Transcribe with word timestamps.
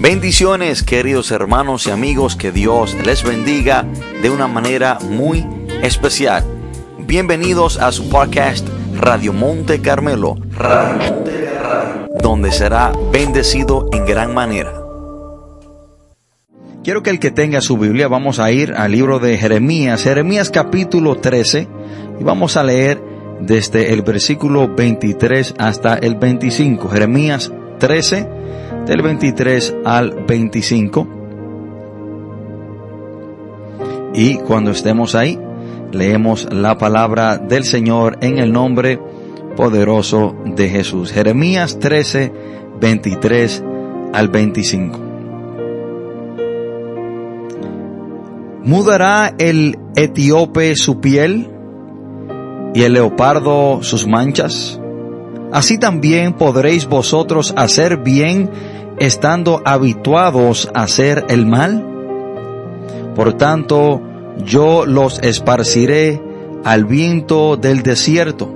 Bendiciones 0.00 0.82
queridos 0.82 1.30
hermanos 1.30 1.86
y 1.86 1.90
amigos, 1.90 2.34
que 2.34 2.52
Dios 2.52 2.96
les 3.04 3.22
bendiga 3.22 3.84
de 4.22 4.30
una 4.30 4.48
manera 4.48 4.98
muy 4.98 5.46
especial. 5.82 6.42
Bienvenidos 7.00 7.76
a 7.76 7.92
su 7.92 8.08
podcast 8.08 8.66
Radio 8.96 9.34
Monte 9.34 9.82
Carmelo, 9.82 10.38
donde 12.22 12.50
será 12.50 12.92
bendecido 13.12 13.90
en 13.92 14.06
gran 14.06 14.32
manera. 14.32 14.72
Quiero 16.82 17.02
que 17.02 17.10
el 17.10 17.20
que 17.20 17.30
tenga 17.30 17.60
su 17.60 17.76
Biblia, 17.76 18.08
vamos 18.08 18.38
a 18.38 18.50
ir 18.50 18.72
al 18.72 18.92
libro 18.92 19.18
de 19.18 19.36
Jeremías, 19.36 20.02
Jeremías 20.02 20.48
capítulo 20.48 21.16
13, 21.16 21.68
y 22.18 22.24
vamos 22.24 22.56
a 22.56 22.62
leer 22.62 23.02
desde 23.42 23.92
el 23.92 24.00
versículo 24.00 24.74
23 24.74 25.56
hasta 25.58 25.92
el 25.96 26.14
25. 26.14 26.88
Jeremías 26.88 27.52
13, 27.78 28.39
del 28.86 29.02
23 29.02 29.76
al 29.84 30.24
25. 30.26 31.06
Y 34.14 34.36
cuando 34.38 34.72
estemos 34.72 35.14
ahí, 35.14 35.38
leemos 35.92 36.52
la 36.52 36.78
palabra 36.78 37.38
del 37.38 37.64
Señor 37.64 38.18
en 38.20 38.38
el 38.38 38.52
nombre 38.52 39.00
poderoso 39.56 40.36
de 40.44 40.68
Jesús. 40.68 41.12
Jeremías 41.12 41.78
13, 41.78 42.32
23 42.80 43.64
al 44.12 44.28
25. 44.28 44.98
¿Mudará 48.62 49.34
el 49.38 49.78
etíope 49.96 50.76
su 50.76 51.00
piel 51.00 51.50
y 52.74 52.82
el 52.82 52.92
leopardo 52.92 53.82
sus 53.82 54.06
manchas? 54.06 54.80
Así 55.52 55.78
también 55.78 56.34
podréis 56.34 56.86
vosotros 56.86 57.52
hacer 57.56 57.98
bien 57.98 58.50
estando 59.00 59.62
habituados 59.64 60.70
a 60.74 60.82
hacer 60.82 61.24
el 61.28 61.46
mal? 61.46 61.84
Por 63.16 63.32
tanto, 63.32 64.00
yo 64.44 64.86
los 64.86 65.18
esparciré 65.20 66.22
al 66.64 66.84
viento 66.84 67.56
del 67.56 67.82
desierto, 67.82 68.54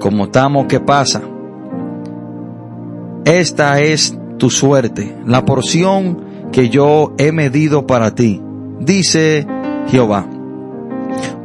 como 0.00 0.30
tamo 0.30 0.66
que 0.66 0.80
pasa. 0.80 1.22
Esta 3.24 3.80
es 3.80 4.16
tu 4.38 4.50
suerte, 4.50 5.16
la 5.26 5.44
porción 5.44 6.48
que 6.52 6.68
yo 6.68 7.12
he 7.18 7.32
medido 7.32 7.86
para 7.86 8.14
ti, 8.14 8.40
dice 8.78 9.46
Jehová, 9.88 10.28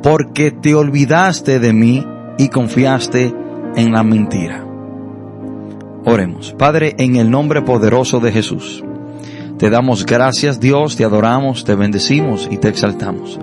porque 0.04 0.52
te 0.52 0.76
olvidaste 0.76 1.60
de 1.60 1.74
mí 1.74 2.06
y 2.38 2.50
confiaste 2.50 3.34
en 3.76 3.92
la 3.92 4.04
mentira. 4.04 4.69
Oremos. 6.12 6.56
Padre, 6.58 6.96
en 6.98 7.18
el 7.18 7.30
nombre 7.30 7.62
poderoso 7.62 8.20
de 8.20 8.32
Jesús, 8.32 8.84
te 9.60 9.70
damos 9.70 10.08
gracias 10.08 10.60
Dios, 10.60 10.96
te 10.96 11.04
adoramos, 11.06 11.66
te 11.66 11.76
bendecimos 11.76 12.50
y 12.50 12.58
te 12.58 12.68
exaltamos. 12.68 13.40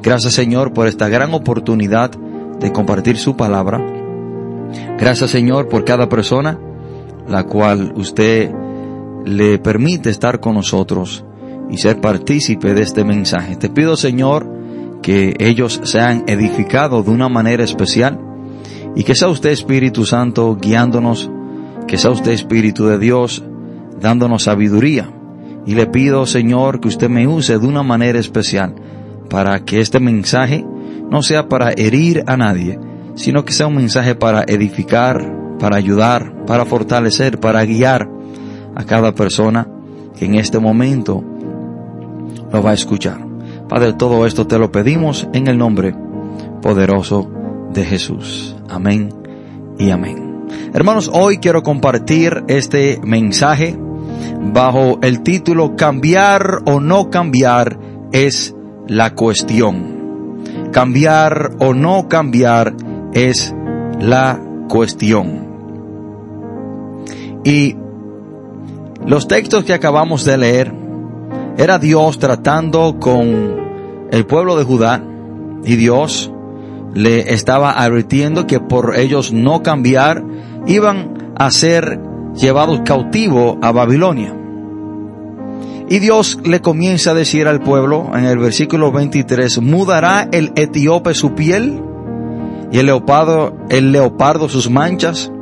Gracias 0.00 0.34
Señor 0.34 0.72
por 0.72 0.86
esta 0.86 1.08
gran 1.08 1.34
oportunidad 1.34 2.12
de 2.12 2.70
compartir 2.70 3.18
su 3.18 3.36
palabra. 3.36 3.84
Gracias 5.00 5.32
Señor 5.32 5.68
por 5.68 5.84
cada 5.84 6.08
persona 6.08 6.60
la 7.26 7.42
cual 7.42 7.92
usted 7.96 8.52
le 9.24 9.58
permite 9.58 10.10
estar 10.10 10.38
con 10.38 10.54
nosotros 10.54 11.24
y 11.72 11.78
ser 11.78 12.00
partícipe 12.00 12.72
de 12.72 12.82
este 12.82 13.02
mensaje. 13.02 13.56
Te 13.56 13.68
pido 13.68 13.96
Señor 13.96 14.48
que 15.02 15.34
ellos 15.40 15.80
sean 15.82 16.22
edificados 16.28 17.04
de 17.04 17.10
una 17.10 17.28
manera 17.28 17.64
especial 17.64 18.20
y 18.94 19.02
que 19.02 19.16
sea 19.16 19.26
usted 19.26 19.50
Espíritu 19.50 20.04
Santo 20.04 20.56
guiándonos 20.56 21.28
que 21.90 21.98
sea 21.98 22.12
usted 22.12 22.30
Espíritu 22.30 22.86
de 22.86 23.00
Dios 23.00 23.42
dándonos 24.00 24.44
sabiduría. 24.44 25.10
Y 25.66 25.74
le 25.74 25.88
pido, 25.88 26.24
Señor, 26.24 26.78
que 26.78 26.86
usted 26.86 27.08
me 27.08 27.26
use 27.26 27.58
de 27.58 27.66
una 27.66 27.82
manera 27.82 28.20
especial 28.20 28.76
para 29.28 29.64
que 29.64 29.80
este 29.80 29.98
mensaje 29.98 30.64
no 31.10 31.20
sea 31.22 31.48
para 31.48 31.72
herir 31.72 32.22
a 32.28 32.36
nadie, 32.36 32.78
sino 33.16 33.44
que 33.44 33.52
sea 33.52 33.66
un 33.66 33.74
mensaje 33.74 34.14
para 34.14 34.44
edificar, 34.46 35.56
para 35.58 35.76
ayudar, 35.78 36.44
para 36.46 36.64
fortalecer, 36.64 37.40
para 37.40 37.64
guiar 37.64 38.08
a 38.76 38.84
cada 38.84 39.12
persona 39.12 39.66
que 40.16 40.26
en 40.26 40.36
este 40.36 40.60
momento 40.60 41.24
lo 42.52 42.62
va 42.62 42.70
a 42.70 42.74
escuchar. 42.74 43.18
Padre, 43.68 43.94
todo 43.94 44.26
esto 44.26 44.46
te 44.46 44.60
lo 44.60 44.70
pedimos 44.70 45.28
en 45.32 45.48
el 45.48 45.58
nombre 45.58 45.92
poderoso 46.62 47.28
de 47.74 47.84
Jesús. 47.84 48.54
Amén 48.68 49.08
y 49.76 49.90
amén. 49.90 50.29
Hermanos, 50.72 51.10
hoy 51.12 51.38
quiero 51.38 51.62
compartir 51.62 52.44
este 52.48 53.00
mensaje 53.02 53.76
bajo 54.52 54.98
el 55.02 55.22
título 55.22 55.76
Cambiar 55.76 56.62
o 56.66 56.80
no 56.80 57.10
cambiar 57.10 57.78
es 58.12 58.54
la 58.86 59.14
cuestión. 59.14 60.40
Cambiar 60.72 61.52
o 61.58 61.74
no 61.74 62.08
cambiar 62.08 62.74
es 63.12 63.54
la 64.00 64.40
cuestión. 64.68 65.48
Y 67.44 67.76
los 69.06 69.26
textos 69.28 69.64
que 69.64 69.74
acabamos 69.74 70.24
de 70.24 70.38
leer 70.38 70.72
era 71.56 71.78
Dios 71.78 72.18
tratando 72.18 72.98
con 73.00 74.08
el 74.10 74.26
pueblo 74.26 74.56
de 74.56 74.64
Judá 74.64 75.02
y 75.64 75.76
Dios 75.76 76.32
le 76.94 77.32
estaba 77.32 77.72
advirtiendo 77.72 78.46
que 78.46 78.60
por 78.60 78.96
ellos 78.96 79.32
no 79.32 79.62
cambiar 79.62 80.24
iban 80.66 81.32
a 81.36 81.50
ser 81.50 82.00
llevados 82.34 82.80
cautivos 82.84 83.56
a 83.62 83.72
Babilonia. 83.72 84.36
Y 85.88 85.98
Dios 85.98 86.38
le 86.44 86.60
comienza 86.60 87.10
a 87.10 87.14
decir 87.14 87.48
al 87.48 87.60
pueblo 87.60 88.10
en 88.14 88.24
el 88.24 88.38
versículo 88.38 88.92
23, 88.92 89.60
¿mudará 89.60 90.28
el 90.30 90.52
etíope 90.54 91.14
su 91.14 91.34
piel 91.34 91.82
y 92.70 92.78
el 92.78 92.86
leopardo, 92.86 93.56
el 93.70 93.90
leopardo 93.90 94.48
sus 94.48 94.70
manchas? 94.70 95.32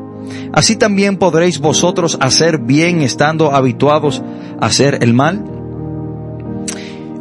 Así 0.53 0.77
también 0.77 1.19
podréis 1.19 1.61
vosotros 1.61 2.17
hacer 2.21 2.59
bien 2.59 3.03
estando 3.03 3.55
habituados 3.55 4.23
a 4.61 4.67
hacer 4.67 4.99
el 5.03 5.13
mal. 5.13 5.45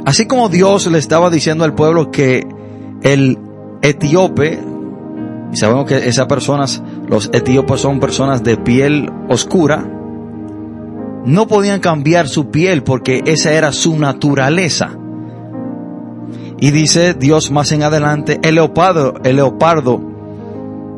Así 0.06 0.26
como 0.26 0.48
Dios 0.48 0.88
le 0.88 0.98
estaba 0.98 1.30
diciendo 1.30 1.66
al 1.66 1.76
pueblo 1.76 2.12
que 2.12 2.48
el 3.02 3.38
etíope, 3.82 4.60
y 5.52 5.58
sabemos 5.58 5.86
que 5.86 6.08
esas 6.08 6.28
personas, 6.28 6.82
los 7.08 7.30
etíopes 7.34 7.82
son 7.82 8.00
personas 8.00 8.44
de 8.44 8.58
piel 8.58 9.12
oscura, 9.30 9.86
no 11.26 11.48
podían 11.48 11.80
cambiar 11.80 12.28
su 12.28 12.52
piel 12.52 12.84
porque 12.84 13.22
esa 13.26 13.52
era 13.52 13.72
su 13.72 13.98
naturaleza. 14.00 14.98
Y 16.60 16.72
dice 16.72 17.14
Dios 17.14 17.52
más 17.52 17.72
en 17.72 17.84
adelante, 17.84 18.40
el 18.44 18.56
leopardo, 18.56 19.16
el 19.24 19.36
leopardo 19.36 20.02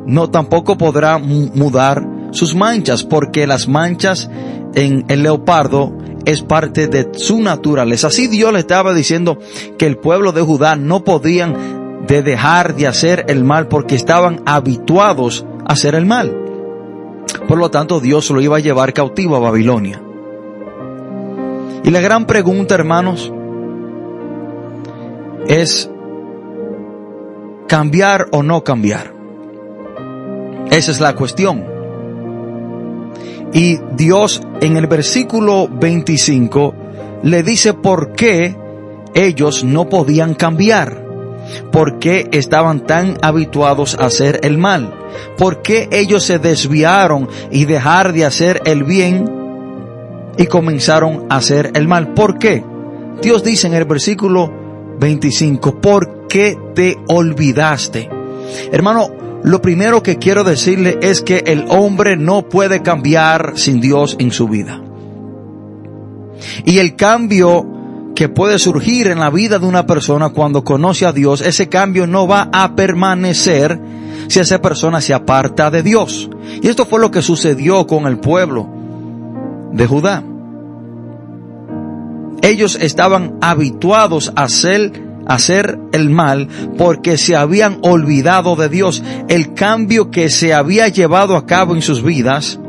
no 0.05 0.29
tampoco 0.29 0.77
podrá 0.77 1.17
mudar 1.17 2.07
sus 2.31 2.55
manchas 2.55 3.03
porque 3.03 3.47
las 3.47 3.67
manchas 3.67 4.29
en 4.75 5.05
el 5.07 5.23
leopardo 5.23 5.91
es 6.25 6.43
parte 6.43 6.87
de 6.87 7.09
su 7.13 7.41
naturaleza. 7.41 8.07
Así 8.07 8.27
Dios 8.27 8.53
le 8.53 8.59
estaba 8.59 8.93
diciendo 8.93 9.39
que 9.77 9.87
el 9.87 9.97
pueblo 9.97 10.31
de 10.31 10.41
Judá 10.41 10.75
no 10.75 11.03
podían 11.03 11.78
de 12.09 12.23
dejar 12.23 12.75
de 12.75 12.87
hacer 12.87 13.25
el 13.29 13.43
mal 13.43 13.67
porque 13.67 13.95
estaban 13.95 14.41
habituados 14.45 15.45
a 15.65 15.73
hacer 15.73 15.93
el 15.93 16.07
mal. 16.07 16.35
Por 17.47 17.59
lo 17.59 17.69
tanto, 17.69 17.99
Dios 17.99 18.29
lo 18.31 18.41
iba 18.41 18.57
a 18.57 18.61
llevar 18.61 18.93
cautivo 18.93 19.35
a 19.35 19.39
Babilonia. 19.39 20.01
Y 21.83 21.91
la 21.91 22.01
gran 22.01 22.25
pregunta, 22.25 22.73
hermanos, 22.73 23.31
es 25.47 25.89
cambiar 27.67 28.27
o 28.31 28.41
no 28.41 28.63
cambiar. 28.63 29.13
Esa 30.71 30.91
es 30.91 30.99
la 30.99 31.15
cuestión. 31.15 31.63
Y 33.53 33.77
Dios 33.95 34.41
en 34.61 34.77
el 34.77 34.87
versículo 34.87 35.67
25 35.67 36.73
le 37.23 37.43
dice 37.43 37.73
por 37.73 38.13
qué 38.13 38.55
ellos 39.13 39.63
no 39.63 39.89
podían 39.89 40.33
cambiar. 40.33 41.08
¿Por 41.71 41.99
qué 41.99 42.27
estaban 42.31 42.85
tan 42.85 43.17
habituados 43.21 43.95
a 43.95 44.05
hacer 44.05 44.39
el 44.43 44.57
mal? 44.57 44.93
¿Por 45.37 45.61
qué 45.61 45.89
ellos 45.91 46.23
se 46.23 46.39
desviaron 46.39 47.27
y 47.51 47.65
dejar 47.65 48.13
de 48.13 48.25
hacer 48.25 48.61
el 48.65 48.83
bien 48.83 49.29
y 50.37 50.45
comenzaron 50.47 51.25
a 51.29 51.37
hacer 51.37 51.71
el 51.75 51.87
mal? 51.87 52.13
¿Por 52.13 52.37
qué? 52.37 52.63
Dios 53.21 53.43
dice 53.43 53.67
en 53.67 53.73
el 53.73 53.85
versículo 53.85 54.51
25, 54.99 55.81
¿por 55.81 56.27
qué 56.27 56.57
te 56.73 56.97
olvidaste? 57.07 58.09
Hermano, 58.71 59.09
lo 59.43 59.61
primero 59.61 60.03
que 60.03 60.17
quiero 60.17 60.43
decirle 60.43 60.99
es 61.01 61.21
que 61.21 61.43
el 61.45 61.65
hombre 61.69 62.17
no 62.17 62.47
puede 62.47 62.81
cambiar 62.81 63.53
sin 63.55 63.79
Dios 63.79 64.15
en 64.19 64.31
su 64.31 64.47
vida. 64.47 64.81
Y 66.65 66.79
el 66.79 66.95
cambio 66.95 67.65
que 68.19 68.27
puede 68.27 68.59
surgir 68.59 69.07
en 69.07 69.17
la 69.17 69.29
vida 69.29 69.59
de 69.59 69.65
una 69.65 69.85
persona 69.85 70.27
cuando 70.27 70.61
conoce 70.61 71.05
a 71.05 71.13
Dios, 71.13 71.39
ese 71.39 71.69
cambio 71.69 72.05
no 72.05 72.27
va 72.27 72.49
a 72.51 72.75
permanecer 72.75 73.79
si 74.27 74.41
esa 74.41 74.61
persona 74.61 74.99
se 74.99 75.13
aparta 75.13 75.71
de 75.71 75.83
Dios. 75.83 76.29
Y 76.61 76.67
esto 76.67 76.85
fue 76.85 76.99
lo 76.99 77.11
que 77.11 77.21
sucedió 77.21 77.87
con 77.87 78.07
el 78.07 78.19
pueblo 78.19 78.67
de 79.71 79.87
Judá. 79.87 80.21
Ellos 82.41 82.77
estaban 82.81 83.37
habituados 83.39 84.33
a 84.35 84.43
hacer, 84.43 85.01
a 85.25 85.35
hacer 85.35 85.79
el 85.93 86.09
mal 86.09 86.49
porque 86.77 87.17
se 87.17 87.37
habían 87.37 87.77
olvidado 87.83 88.57
de 88.57 88.67
Dios. 88.67 89.01
El 89.29 89.53
cambio 89.53 90.11
que 90.11 90.29
se 90.29 90.53
había 90.53 90.89
llevado 90.89 91.37
a 91.37 91.45
cabo 91.45 91.73
en 91.73 91.81
sus 91.81 92.03
vidas 92.03 92.59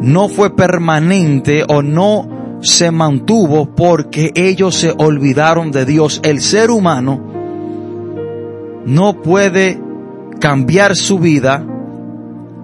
no 0.00 0.28
fue 0.28 0.54
permanente 0.54 1.64
o 1.68 1.82
no 1.82 2.58
se 2.60 2.90
mantuvo 2.90 3.74
porque 3.74 4.32
ellos 4.34 4.74
se 4.74 4.92
olvidaron 4.96 5.70
de 5.70 5.84
Dios. 5.84 6.20
El 6.22 6.40
ser 6.40 6.70
humano 6.70 7.20
no 8.86 9.22
puede 9.22 9.80
cambiar 10.40 10.96
su 10.96 11.18
vida 11.18 11.64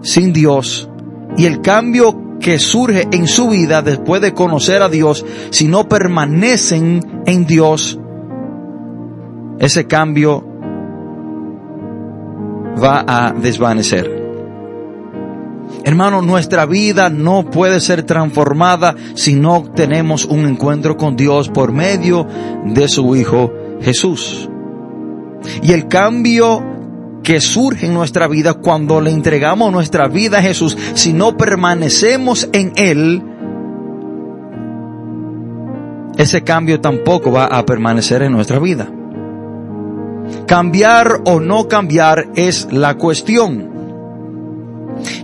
sin 0.02 0.32
Dios 0.32 0.88
y 1.36 1.46
el 1.46 1.60
cambio 1.60 2.38
que 2.40 2.58
surge 2.58 3.06
en 3.12 3.26
su 3.26 3.50
vida 3.50 3.82
después 3.82 4.20
de 4.22 4.32
conocer 4.32 4.82
a 4.82 4.88
Dios, 4.88 5.24
si 5.50 5.68
no 5.68 5.88
permanecen 5.88 7.22
en 7.26 7.46
Dios, 7.46 7.98
ese 9.58 9.86
cambio 9.86 10.42
va 12.82 13.04
a 13.06 13.32
desvanecer. 13.32 14.19
Hermano, 15.84 16.22
nuestra 16.22 16.66
vida 16.66 17.08
no 17.08 17.50
puede 17.50 17.80
ser 17.80 18.02
transformada 18.02 18.94
si 19.14 19.34
no 19.34 19.62
tenemos 19.74 20.24
un 20.24 20.46
encuentro 20.46 20.96
con 20.96 21.16
Dios 21.16 21.48
por 21.48 21.72
medio 21.72 22.26
de 22.64 22.88
su 22.88 23.16
Hijo 23.16 23.52
Jesús. 23.80 24.48
Y 25.62 25.72
el 25.72 25.88
cambio 25.88 26.62
que 27.22 27.40
surge 27.40 27.86
en 27.86 27.94
nuestra 27.94 28.28
vida 28.28 28.54
cuando 28.54 29.00
le 29.00 29.10
entregamos 29.10 29.72
nuestra 29.72 30.08
vida 30.08 30.38
a 30.38 30.42
Jesús, 30.42 30.76
si 30.94 31.12
no 31.12 31.36
permanecemos 31.36 32.48
en 32.52 32.72
Él, 32.76 33.22
ese 36.16 36.42
cambio 36.42 36.80
tampoco 36.80 37.32
va 37.32 37.46
a 37.46 37.64
permanecer 37.64 38.22
en 38.22 38.32
nuestra 38.32 38.58
vida. 38.58 38.90
Cambiar 40.46 41.22
o 41.24 41.40
no 41.40 41.68
cambiar 41.68 42.28
es 42.34 42.68
la 42.70 42.96
cuestión. 42.96 43.70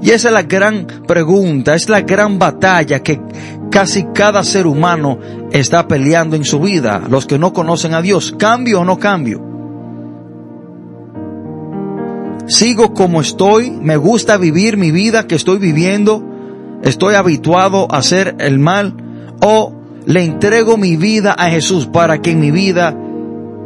Y 0.02 0.10
esa 0.10 0.28
es 0.28 0.34
la 0.34 0.42
gran 0.42 0.86
pregunta, 1.06 1.74
es 1.74 1.88
la 1.88 2.02
gran 2.02 2.38
batalla 2.38 3.02
que 3.02 3.20
casi 3.70 4.04
cada 4.14 4.42
ser 4.44 4.66
humano 4.66 5.18
está 5.52 5.86
peleando 5.86 6.36
en 6.36 6.44
su 6.44 6.60
vida. 6.60 7.02
Los 7.08 7.26
que 7.26 7.38
no 7.38 7.52
conocen 7.52 7.94
a 7.94 8.02
Dios, 8.02 8.34
cambio 8.38 8.80
o 8.80 8.84
no 8.84 8.98
cambio. 8.98 9.42
Sigo 12.46 12.94
como 12.94 13.20
estoy, 13.20 13.70
me 13.70 13.96
gusta 13.96 14.36
vivir 14.36 14.76
mi 14.76 14.92
vida 14.92 15.26
que 15.26 15.34
estoy 15.34 15.58
viviendo, 15.58 16.22
estoy 16.82 17.16
habituado 17.16 17.88
a 17.90 17.98
hacer 17.98 18.36
el 18.38 18.60
mal 18.60 18.94
o 19.42 19.74
le 20.06 20.22
entrego 20.22 20.76
mi 20.76 20.96
vida 20.96 21.32
a 21.32 21.50
Jesús 21.50 21.86
para 21.86 22.22
que 22.22 22.30
en 22.30 22.40
mi 22.40 22.52
vida 22.52 22.96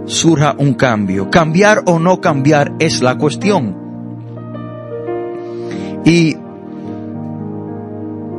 surja 0.06 0.54
un 0.58 0.74
cambio. 0.74 1.30
Cambiar 1.30 1.82
o 1.84 1.98
no 1.98 2.20
cambiar 2.20 2.72
es 2.78 3.02
la 3.02 3.18
cuestión. 3.18 3.89
Y 6.04 6.36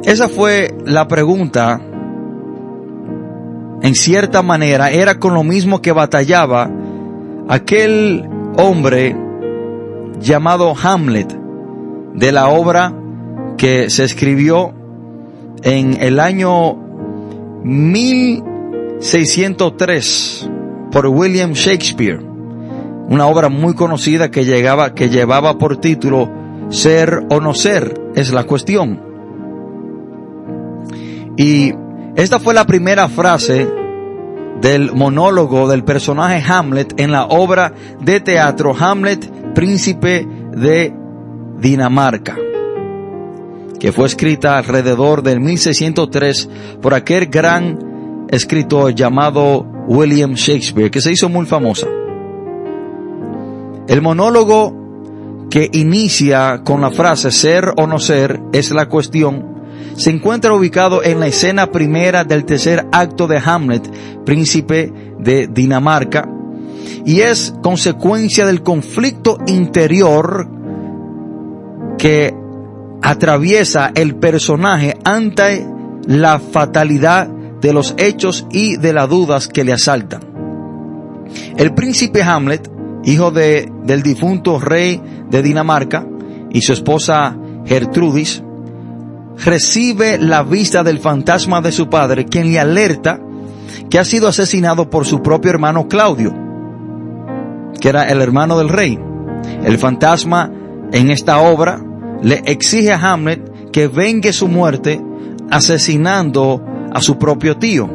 esa 0.04 0.28
fue 0.28 0.76
la 0.86 1.08
pregunta, 1.08 1.80
en 3.82 3.96
cierta 3.96 4.42
manera, 4.42 4.90
era 4.90 5.20
con 5.20 5.34
lo 5.34 5.44
mismo 5.44 5.82
que 5.82 5.92
batallaba 5.92 6.70
aquel 7.48 8.28
hombre 8.58 9.16
llamado 10.20 10.74
Hamlet, 10.82 11.38
de 12.14 12.32
la 12.32 12.48
obra 12.50 12.94
que 13.58 13.90
se 13.90 14.04
escribió 14.04 14.74
en 15.64 15.98
el 16.02 16.20
año 16.20 16.76
1603 17.64 20.50
por 20.92 21.08
William 21.08 21.54
Shakespeare, 21.54 22.20
una 23.08 23.26
obra 23.28 23.50
muy 23.50 23.76
conocida 23.76 24.32
que 24.32 24.46
llegaba, 24.46 24.96
que 24.96 25.10
llevaba 25.10 25.58
por 25.58 25.78
título 25.78 26.41
Ser 26.72 27.26
o 27.30 27.40
no 27.40 27.54
ser 27.54 27.94
es 28.16 28.32
la 28.32 28.46
cuestión. 28.46 29.00
Y 31.38 31.74
esta 32.16 32.40
fue 32.40 32.54
la 32.54 32.66
primera 32.66 33.08
frase 33.08 33.68
del 34.62 34.94
monólogo 34.94 35.68
del 35.68 35.84
personaje 35.84 36.44
Hamlet 36.48 37.00
en 37.00 37.12
la 37.12 37.26
obra 37.26 37.74
de 38.00 38.20
teatro 38.20 38.76
Hamlet, 38.78 39.54
príncipe 39.54 40.28
de 40.56 40.94
Dinamarca, 41.60 42.38
que 43.80 43.92
fue 43.92 44.08
escrita 44.08 44.58
alrededor 44.58 45.24
del 45.24 45.40
1603 45.40 46.50
por 46.82 46.94
aquel 46.94 47.28
gran 47.28 48.28
escritor 48.30 48.96
llamado 48.96 49.66
William 49.88 50.34
Shakespeare, 50.34 50.92
que 50.92 51.02
se 51.02 51.12
hizo 51.12 51.28
muy 51.28 51.46
famosa. 51.46 51.88
El 53.88 54.02
monólogo 54.02 54.81
que 55.52 55.70
inicia 55.74 56.62
con 56.64 56.82
la 56.82 56.90
frase 56.90 57.30
ser 57.30 57.74
o 57.78 57.86
no 57.86 58.00
ser 58.00 58.40
es 58.54 58.72
la 58.72 58.88
cuestión, 58.88 59.52
se 59.96 60.10
encuentra 60.10 60.54
ubicado 60.54 61.04
en 61.04 61.20
la 61.20 61.28
escena 61.28 61.70
primera 61.70 62.24
del 62.24 62.46
tercer 62.46 62.88
acto 62.92 63.28
de 63.28 63.40
Hamlet, 63.44 64.24
príncipe 64.26 64.92
de 65.20 65.48
Dinamarca, 65.48 66.28
y 67.06 67.20
es 67.20 67.54
consecuencia 67.62 68.46
del 68.46 68.64
conflicto 68.64 69.38
interior 69.46 70.50
que 71.98 72.34
atraviesa 73.02 73.92
el 73.94 74.16
personaje 74.16 74.98
ante 75.04 75.68
la 76.08 76.40
fatalidad 76.40 77.28
de 77.28 77.74
los 77.74 77.94
hechos 77.98 78.48
y 78.52 78.78
de 78.78 78.94
las 78.94 79.10
dudas 79.10 79.50
que 79.50 79.66
le 79.66 79.74
asaltan. 79.74 80.22
El 81.58 81.74
príncipe 81.74 82.24
Hamlet 82.24 82.70
hijo 83.04 83.32
de, 83.32 83.72
del 83.84 84.04
difunto 84.04 84.60
rey 84.60 85.02
de 85.30 85.42
Dinamarca, 85.42 86.06
y 86.50 86.62
su 86.62 86.74
esposa 86.74 87.38
Gertrudis, 87.66 88.44
recibe 89.44 90.18
la 90.18 90.44
vista 90.44 90.84
del 90.84 91.00
fantasma 91.00 91.62
de 91.62 91.72
su 91.72 91.90
padre, 91.90 92.26
quien 92.26 92.52
le 92.52 92.60
alerta 92.60 93.20
que 93.90 94.00
ha 94.00 94.06
sido 94.06 94.28
asesinado 94.28 94.90
por 94.90 95.06
su 95.06 95.22
propio 95.22 95.52
hermano 95.52 95.88
Claudio, 95.88 96.34
que 97.80 97.90
era 97.90 98.04
el 98.04 98.22
hermano 98.22 98.58
del 98.58 98.70
rey. 98.70 99.00
El 99.64 99.78
fantasma 99.78 100.52
en 100.92 101.10
esta 101.10 101.40
obra 101.40 101.82
le 102.22 102.42
exige 102.46 102.92
a 102.92 103.14
Hamlet 103.14 103.72
que 103.72 103.88
vengue 103.88 104.34
su 104.34 104.48
muerte 104.48 105.02
asesinando 105.50 106.64
a 106.94 107.02
su 107.02 107.18
propio 107.18 107.58
tío. 107.58 107.90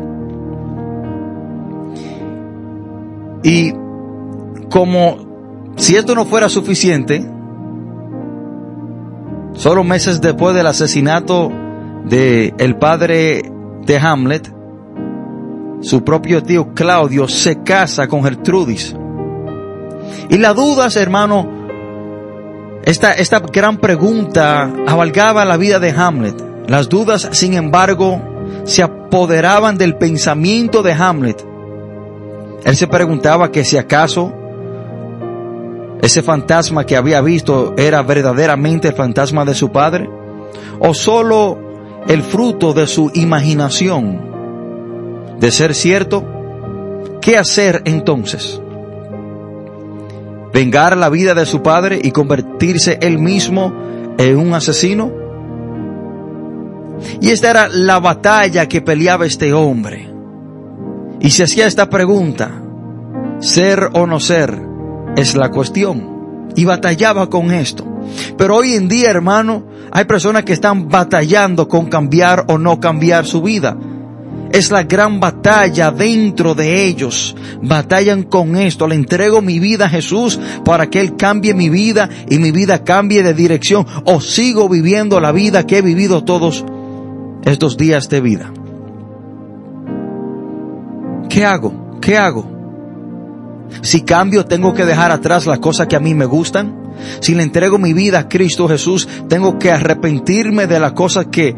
Y 3.43 3.73
como 4.71 5.75
si 5.77 5.97
esto 5.97 6.15
no 6.15 6.25
fuera 6.25 6.49
suficiente, 6.49 7.25
solo 9.53 9.85
meses 9.85 10.21
después 10.21 10.55
del 10.55 10.67
asesinato 10.67 11.51
de 12.05 12.55
el 12.59 12.77
padre 12.77 13.43
de 13.85 13.99
Hamlet, 13.99 14.53
su 15.81 16.03
propio 16.03 16.43
tío 16.43 16.73
Claudio 16.75 17.29
se 17.29 17.63
casa 17.63 18.09
con 18.09 18.25
Gertrudis. 18.25 18.97
Y 20.29 20.39
las 20.39 20.55
dudas, 20.57 20.97
hermano, 20.97 21.49
esta, 22.85 23.13
esta 23.13 23.41
gran 23.41 23.79
pregunta 23.79 24.73
avalgaba 24.87 25.45
la 25.45 25.57
vida 25.57 25.79
de 25.79 25.91
Hamlet. 25.91 26.43
Las 26.69 26.89
dudas, 26.89 27.29
sin 27.33 27.55
embargo, 27.55 28.21
se 28.65 28.83
apoderaban 28.83 29.77
del 29.77 29.97
pensamiento 29.97 30.83
de 30.83 30.93
Hamlet. 30.93 31.45
Él 32.65 32.77
se 32.77 32.89
preguntaba 32.89 33.53
que 33.53 33.65
si 33.65 33.77
acaso 33.77 34.33
ese 36.03 36.23
fantasma 36.23 36.85
que 36.85 36.97
había 36.97 37.21
visto 37.21 37.75
era 37.77 38.03
verdaderamente 38.03 38.89
el 38.89 38.95
fantasma 38.95 39.45
de 39.45 39.55
su 39.55 39.71
padre 39.71 40.09
o 40.79 40.95
solo 40.95 41.59
el 42.09 42.23
fruto 42.23 42.73
de 42.73 42.87
su 42.87 43.11
imaginación. 43.15 44.21
De 45.41 45.51
ser 45.51 45.75
cierto, 45.75 46.25
¿qué 47.21 47.37
hacer 47.37 47.83
entonces? 47.85 48.61
¿Vengar 50.53 50.97
la 50.97 51.11
vida 51.11 51.35
de 51.35 51.45
su 51.45 51.63
padre 51.63 52.01
y 52.03 52.11
convertirse 52.11 52.99
él 53.03 53.19
mismo 53.19 53.75
en 54.19 54.39
un 54.39 54.55
asesino? 54.55 55.13
Y 57.21 57.31
esta 57.31 57.51
era 57.51 57.69
la 57.69 57.99
batalla 57.99 58.67
que 58.67 58.81
peleaba 58.81 59.27
este 59.27 59.53
hombre. 59.53 60.11
Y 61.21 61.31
se 61.31 61.45
hacía 61.45 61.67
esta 61.67 61.91
pregunta, 61.91 62.63
ser 63.41 63.91
o 63.93 64.07
no 64.07 64.21
ser, 64.21 64.59
es 65.17 65.35
la 65.35 65.51
cuestión. 65.51 66.15
Y 66.55 66.65
batallaba 66.65 67.29
con 67.29 67.51
esto. 67.51 67.85
Pero 68.39 68.57
hoy 68.57 68.75
en 68.75 68.89
día, 68.89 69.11
hermano, 69.11 69.67
hay 69.91 70.05
personas 70.05 70.45
que 70.45 70.53
están 70.53 70.89
batallando 70.89 71.69
con 71.69 71.87
cambiar 71.87 72.45
o 72.49 72.59
no 72.59 72.81
cambiar 72.81 73.27
su 73.27 73.43
vida. 73.43 73.77
Es 74.53 74.71
la 74.71 74.85
gran 74.85 75.21
batalla 75.21 75.91
dentro 75.91 76.55
de 76.55 76.87
ellos. 76.87 77.37
Batallan 77.63 78.23
con 78.23 78.57
esto. 78.57 78.87
Le 78.87 78.95
entrego 78.95 79.43
mi 79.43 79.59
vida 79.59 79.87
a 79.87 79.91
Jesús 79.91 80.39
para 80.65 80.89
que 80.89 81.01
Él 81.01 81.17
cambie 81.17 81.53
mi 81.53 81.69
vida 81.69 82.09
y 82.29 82.39
mi 82.39 82.53
vida 82.53 82.85
cambie 82.85 83.23
de 83.23 83.35
dirección. 83.35 83.87
O 84.05 84.21
sigo 84.21 84.69
viviendo 84.69 85.21
la 85.21 85.33
vida 85.33 85.67
que 85.67 85.79
he 85.79 85.83
vivido 85.83 86.25
todos 86.25 86.65
estos 87.45 87.77
días 87.77 88.09
de 88.09 88.21
vida. 88.21 88.53
¿Qué 91.29 91.45
hago? 91.45 91.99
¿Qué 92.01 92.17
hago? 92.17 92.56
Si 93.83 94.03
cambio, 94.03 94.45
tengo 94.47 94.75
que 94.75 94.85
dejar 94.85 95.11
atrás 95.11 95.47
las 95.47 95.59
cosas 95.59 95.87
que 95.87 95.97
a 95.97 96.01
mí 96.01 96.15
me 96.15 96.25
gustan. 96.25 96.87
Si 97.21 97.35
le 97.35 97.43
entrego 97.43 97.79
mi 97.79 97.93
vida 97.93 98.21
a 98.21 98.29
Cristo 98.29 98.69
Jesús, 98.69 99.09
tengo 99.29 99.59
que 99.59 99.71
arrepentirme 99.71 100.67
de 100.67 100.81
las 100.81 100.93
cosas 100.93 101.27
que, 101.31 101.55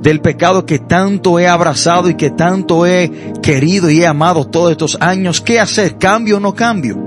del 0.00 0.20
pecado 0.20 0.66
que 0.66 0.78
tanto 0.78 1.38
he 1.38 1.48
abrazado 1.48 2.10
y 2.10 2.14
que 2.14 2.30
tanto 2.30 2.86
he 2.86 3.10
querido 3.42 3.90
y 3.90 4.02
he 4.02 4.06
amado 4.06 4.46
todos 4.46 4.72
estos 4.72 4.98
años. 5.00 5.40
¿Qué 5.40 5.60
hacer? 5.60 5.96
¿Cambio 5.96 6.36
o 6.36 6.40
no 6.40 6.54
cambio? 6.54 7.06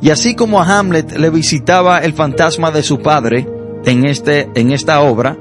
Y 0.00 0.10
así 0.10 0.34
como 0.34 0.60
a 0.60 0.78
Hamlet 0.78 1.16
le 1.16 1.30
visitaba 1.30 1.98
el 1.98 2.12
fantasma 2.12 2.70
de 2.72 2.82
su 2.82 3.00
padre 3.00 3.48
en 3.84 4.04
este, 4.04 4.50
en 4.54 4.72
esta 4.72 5.00
obra, 5.00 5.36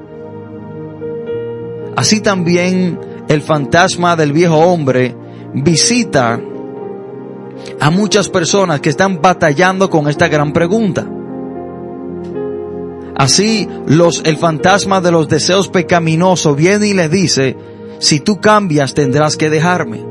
así 1.96 2.22
también 2.22 3.00
el 3.28 3.42
fantasma 3.42 4.16
del 4.16 4.34
viejo 4.34 4.58
hombre 4.58 5.16
visita 5.54 6.40
a 7.80 7.90
muchas 7.90 8.30
personas 8.30 8.80
que 8.80 8.90
están 8.90 9.22
batallando 9.22 9.90
con 9.90 10.08
esta 10.08 10.28
gran 10.28 10.54
pregunta. 10.54 11.08
Así 13.16 13.68
los, 13.86 14.22
el 14.26 14.38
fantasma 14.38 15.02
de 15.02 15.12
los 15.12 15.28
deseos 15.28 15.68
pecaminosos 15.68 16.56
viene 16.56 16.88
y 16.88 16.94
le 16.94 17.08
dice, 17.10 17.56
si 18.00 18.20
tú 18.20 18.40
cambias 18.40 18.94
tendrás 18.94 19.38
que 19.38 19.50
dejarme. 19.50 20.04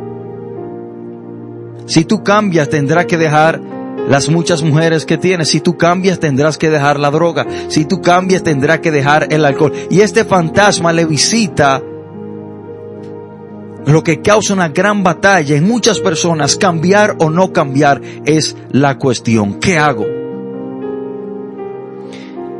Si 1.86 2.04
tú 2.04 2.22
cambias 2.22 2.68
tendrás 2.68 3.06
que 3.06 3.18
dejar 3.18 3.60
las 4.08 4.28
muchas 4.28 4.62
mujeres 4.62 5.06
que 5.06 5.18
tienes. 5.18 5.48
Si 5.48 5.60
tú 5.60 5.76
cambias 5.76 6.20
tendrás 6.20 6.56
que 6.56 6.70
dejar 6.70 7.00
la 7.00 7.10
droga. 7.10 7.46
Si 7.68 7.84
tú 7.84 8.00
cambias 8.00 8.44
tendrás 8.44 8.78
que 8.78 8.92
dejar 8.92 9.26
el 9.32 9.44
alcohol. 9.44 9.72
Y 9.90 10.02
este 10.02 10.24
fantasma 10.24 10.92
le 10.92 11.04
visita 11.04 11.82
lo 13.92 14.02
que 14.02 14.20
causa 14.20 14.54
una 14.54 14.68
gran 14.68 15.02
batalla 15.02 15.56
en 15.56 15.66
muchas 15.66 16.00
personas. 16.00 16.56
Cambiar 16.56 17.16
o 17.18 17.30
no 17.30 17.52
cambiar 17.52 18.00
es 18.24 18.56
la 18.70 18.98
cuestión. 18.98 19.54
¿Qué 19.54 19.78
hago? 19.78 20.06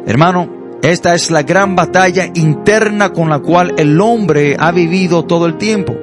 Hermano, 0.06 0.78
esta 0.82 1.14
es 1.14 1.30
la 1.30 1.42
gran 1.42 1.76
batalla 1.76 2.30
interna 2.34 3.12
con 3.12 3.28
la 3.28 3.40
cual 3.40 3.75
el 3.76 4.00
hombre 4.00 4.56
ha 4.58 4.72
vivido 4.72 5.25
todo 5.25 5.46
el 5.46 5.58
tiempo. 5.58 5.94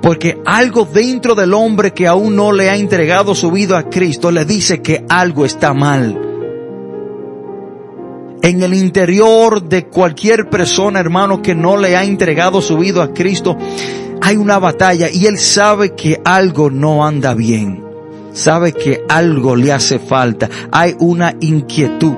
Porque 0.00 0.40
algo 0.44 0.88
dentro 0.90 1.34
del 1.34 1.52
hombre 1.54 1.92
que 1.92 2.06
aún 2.06 2.34
no 2.34 2.52
le 2.52 2.70
ha 2.70 2.76
entregado 2.76 3.34
su 3.34 3.50
vida 3.50 3.78
a 3.78 3.90
Cristo 3.90 4.30
le 4.30 4.44
dice 4.44 4.80
que 4.80 5.04
algo 5.08 5.44
está 5.44 5.74
mal. 5.74 6.37
En 8.42 8.62
el 8.62 8.74
interior 8.74 9.68
de 9.68 9.86
cualquier 9.86 10.48
persona, 10.48 11.00
hermano, 11.00 11.42
que 11.42 11.54
no 11.54 11.76
le 11.76 11.96
ha 11.96 12.04
entregado 12.04 12.62
su 12.62 12.78
vida 12.78 13.02
a 13.02 13.12
Cristo, 13.12 13.56
hay 14.20 14.36
una 14.36 14.58
batalla 14.58 15.08
y 15.10 15.26
él 15.26 15.38
sabe 15.38 15.94
que 15.94 16.20
algo 16.24 16.70
no 16.70 17.04
anda 17.04 17.34
bien. 17.34 17.84
Sabe 18.32 18.72
que 18.72 19.02
algo 19.08 19.56
le 19.56 19.72
hace 19.72 19.98
falta. 19.98 20.48
Hay 20.70 20.94
una 21.00 21.34
inquietud. 21.40 22.14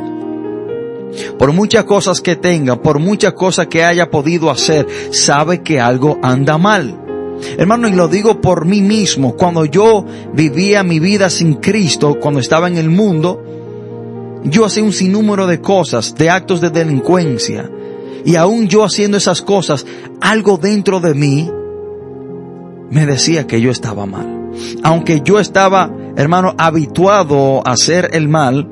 Por 1.38 1.52
muchas 1.52 1.84
cosas 1.84 2.20
que 2.20 2.36
tenga, 2.36 2.80
por 2.80 2.98
muchas 2.98 3.32
cosas 3.32 3.66
que 3.66 3.84
haya 3.84 4.10
podido 4.10 4.50
hacer, 4.50 4.86
sabe 5.12 5.62
que 5.62 5.80
algo 5.80 6.18
anda 6.22 6.58
mal. 6.58 7.00
Hermano, 7.56 7.88
y 7.88 7.92
lo 7.92 8.08
digo 8.08 8.40
por 8.40 8.66
mí 8.66 8.82
mismo, 8.82 9.34
cuando 9.34 9.64
yo 9.64 10.04
vivía 10.34 10.82
mi 10.82 11.00
vida 11.00 11.30
sin 11.30 11.54
Cristo, 11.54 12.18
cuando 12.20 12.40
estaba 12.40 12.68
en 12.68 12.76
el 12.76 12.90
mundo, 12.90 13.42
yo 14.44 14.64
hacía 14.64 14.84
un 14.84 14.92
sinnúmero 14.92 15.46
de 15.46 15.60
cosas, 15.60 16.14
de 16.14 16.30
actos 16.30 16.60
de 16.60 16.70
delincuencia, 16.70 17.70
y 18.24 18.36
aún 18.36 18.68
yo 18.68 18.84
haciendo 18.84 19.16
esas 19.16 19.42
cosas, 19.42 19.86
algo 20.20 20.58
dentro 20.58 21.00
de 21.00 21.14
mí 21.14 21.50
me 22.90 23.06
decía 23.06 23.46
que 23.46 23.60
yo 23.60 23.70
estaba 23.70 24.06
mal. 24.06 24.50
Aunque 24.82 25.22
yo 25.22 25.38
estaba, 25.38 25.90
hermano, 26.16 26.54
habituado 26.58 27.62
a 27.66 27.72
hacer 27.72 28.10
el 28.12 28.28
mal, 28.28 28.68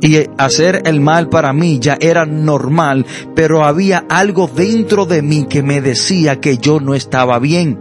y 0.00 0.18
hacer 0.36 0.82
el 0.84 1.00
mal 1.00 1.30
para 1.30 1.52
mí 1.54 1.78
ya 1.78 1.96
era 1.98 2.26
normal, 2.26 3.06
pero 3.34 3.64
había 3.64 4.04
algo 4.10 4.50
dentro 4.54 5.06
de 5.06 5.22
mí 5.22 5.46
que 5.48 5.62
me 5.62 5.80
decía 5.80 6.40
que 6.40 6.58
yo 6.58 6.78
no 6.78 6.94
estaba 6.94 7.38
bien. 7.38 7.78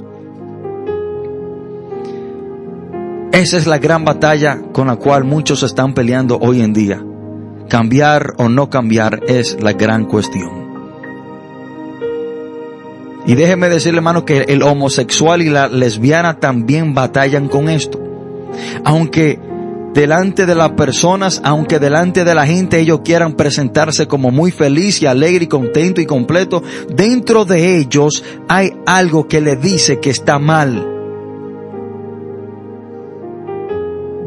Esa 3.34 3.58
es 3.58 3.68
la 3.68 3.78
gran 3.78 4.06
batalla 4.06 4.62
con 4.72 4.88
la 4.88 4.96
cual 4.96 5.26
muchos 5.26 5.64
están 5.64 5.94
peleando 5.94 6.38
hoy 6.38 6.62
en 6.62 6.72
día. 6.72 7.04
Cambiar 7.70 8.34
o 8.38 8.50
no 8.50 8.70
cambiar 8.70 9.22
es 9.28 9.58
la 9.62 9.74
gran 9.74 10.06
cuestión. 10.06 10.64
Y 13.26 13.36
déjeme 13.36 13.70
decirle, 13.70 14.00
hermano, 14.00 14.26
que 14.26 14.42
el 14.42 14.64
homosexual 14.64 15.42
y 15.42 15.50
la 15.50 15.70
lesbiana 15.70 16.40
también 16.40 16.94
batallan 16.94 17.48
con 17.48 17.70
esto. 17.70 18.00
Aunque 18.84 19.40
delante 19.94 20.46
de 20.46 20.56
las 20.56 20.72
personas, 20.72 21.40
aunque 21.44 21.80
delante 21.80 22.26
de 22.26 22.36
la 22.36 22.46
gente 22.46 22.80
ellos 22.80 23.02
quieran 23.06 23.34
presentarse 23.34 24.08
como 24.08 24.32
muy 24.32 24.52
feliz 24.52 25.02
y 25.02 25.06
alegre 25.06 25.46
y 25.46 25.48
contento 25.48 26.02
y 26.02 26.06
completo, 26.06 26.64
dentro 26.94 27.46
de 27.46 27.78
ellos 27.78 28.24
hay 28.50 28.74
algo 28.86 29.28
que 29.28 29.40
le 29.40 29.56
dice 29.56 30.00
que 30.00 30.10
está 30.10 30.38
mal. 30.38 30.93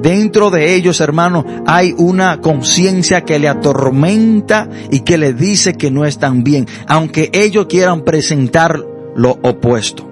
Dentro 0.06 0.50
de 0.50 0.76
ellos, 0.76 1.00
hermano, 1.00 1.44
hay 1.66 1.92
una 1.98 2.40
conciencia 2.40 3.22
que 3.22 3.40
le 3.40 3.48
atormenta 3.48 4.68
y 4.88 5.00
que 5.00 5.18
le 5.18 5.32
dice 5.32 5.74
que 5.74 5.90
no 5.90 6.04
están 6.04 6.44
bien, 6.44 6.68
aunque 6.86 7.28
ellos 7.32 7.66
quieran 7.66 8.02
presentar 8.02 8.80
lo 9.16 9.32
opuesto. 9.42 10.08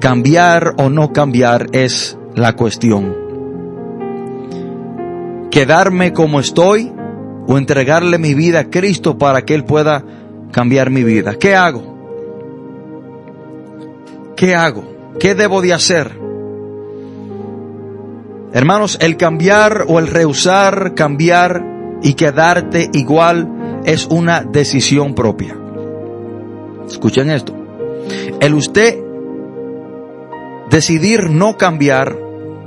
Cambiar 0.00 0.74
o 0.78 0.90
no 0.90 1.12
cambiar 1.12 1.68
es 1.70 2.18
la 2.34 2.56
cuestión. 2.56 3.14
Quedarme 5.52 6.12
como 6.12 6.40
estoy 6.40 6.90
o 7.46 7.56
entregarle 7.56 8.18
mi 8.18 8.34
vida 8.34 8.58
a 8.58 8.64
Cristo 8.68 9.16
para 9.16 9.42
que 9.42 9.54
Él 9.54 9.64
pueda 9.64 10.04
cambiar 10.50 10.90
mi 10.90 11.04
vida. 11.04 11.36
¿Qué 11.36 11.54
hago? 11.54 11.84
¿Qué 14.34 14.56
hago? 14.56 15.14
¿Qué 15.20 15.36
debo 15.36 15.62
de 15.62 15.72
hacer? 15.72 16.21
Hermanos, 18.54 18.98
el 19.00 19.16
cambiar 19.16 19.86
o 19.88 19.98
el 19.98 20.08
rehusar 20.08 20.94
cambiar 20.94 21.64
y 22.02 22.14
quedarte 22.14 22.90
igual 22.92 23.80
es 23.84 24.06
una 24.06 24.42
decisión 24.42 25.14
propia. 25.14 25.56
Escuchen 26.86 27.30
esto. 27.30 27.54
El 28.40 28.54
usted 28.54 28.98
decidir 30.68 31.30
no 31.30 31.56
cambiar, 31.56 32.18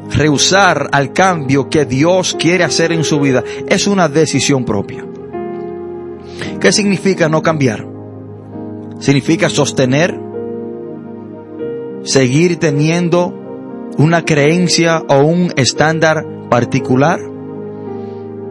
rehusar 0.09 0.89
al 0.91 1.13
cambio 1.13 1.69
que 1.69 1.85
Dios 1.85 2.35
quiere 2.39 2.63
hacer 2.63 2.91
en 2.91 3.03
su 3.03 3.19
vida, 3.19 3.43
es 3.67 3.85
una 3.85 4.09
decisión 4.09 4.65
propia. 4.65 5.05
¿Qué 6.59 6.71
significa 6.71 7.29
no 7.29 7.43
cambiar? 7.43 7.87
Significa 8.99 9.49
sostener, 9.49 10.19
seguir 12.03 12.57
teniendo 12.57 13.44
una 13.97 14.25
creencia 14.25 15.03
o 15.07 15.19
un 15.23 15.53
estándar 15.55 16.25
particular. 16.49 17.19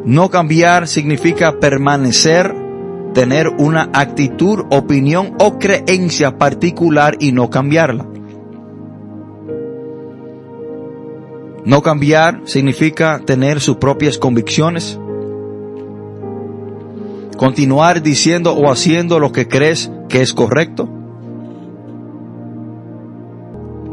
No 0.05 0.31
cambiar 0.31 0.89
significa 0.89 1.59
permanecer, 1.61 2.55
tener 3.13 3.49
una 3.49 3.91
actitud, 3.93 4.65
opinión 4.71 5.35
o 5.39 5.59
creencia 5.59 6.39
particular 6.39 7.17
y 7.21 7.33
no 7.33 7.51
cambiarla. 7.51 8.07
No 11.65 11.81
cambiar 11.81 12.43
significa 12.45 13.23
tener 13.25 13.61
sus 13.61 13.77
propias 13.77 14.19
convicciones. 14.19 14.99
Continuar 17.39 18.03
diciendo 18.03 18.53
o 18.53 18.71
haciendo 18.71 19.19
lo 19.19 19.33
que 19.33 19.49
crees 19.49 19.91
que 20.09 20.21
es 20.21 20.35
correcto. 20.35 20.89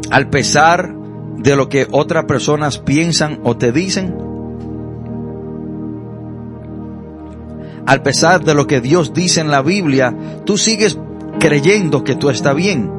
Al 0.10 0.30
pesar 0.30 1.01
de 1.38 1.56
lo 1.56 1.70
que 1.70 1.88
otras 1.92 2.26
personas 2.26 2.78
piensan 2.78 3.40
o 3.44 3.58
te 3.58 3.72
dicen? 3.72 4.16
Al 7.86 8.04
pesar 8.04 8.44
de 8.44 8.54
lo 8.54 8.68
que 8.68 8.80
Dios 8.80 9.14
dice 9.14 9.42
en 9.42 9.50
la 9.50 9.62
Biblia, 9.62 10.16
tú 10.46 10.58
sigues 10.58 11.00
creyendo 11.40 12.04
que 12.04 12.16
tú 12.16 12.30
estás 12.30 12.56
bien. 12.56 12.92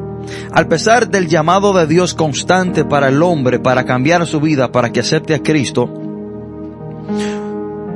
Al 0.52 0.68
pesar 0.68 1.08
del 1.08 1.28
llamado 1.28 1.72
de 1.72 1.86
Dios 1.86 2.14
constante 2.14 2.84
para 2.84 3.08
el 3.08 3.22
hombre, 3.22 3.58
para 3.58 3.84
cambiar 3.84 4.26
su 4.26 4.40
vida, 4.40 4.70
para 4.70 4.92
que 4.92 5.00
acepte 5.00 5.34
a 5.34 5.42
Cristo, 5.42 5.88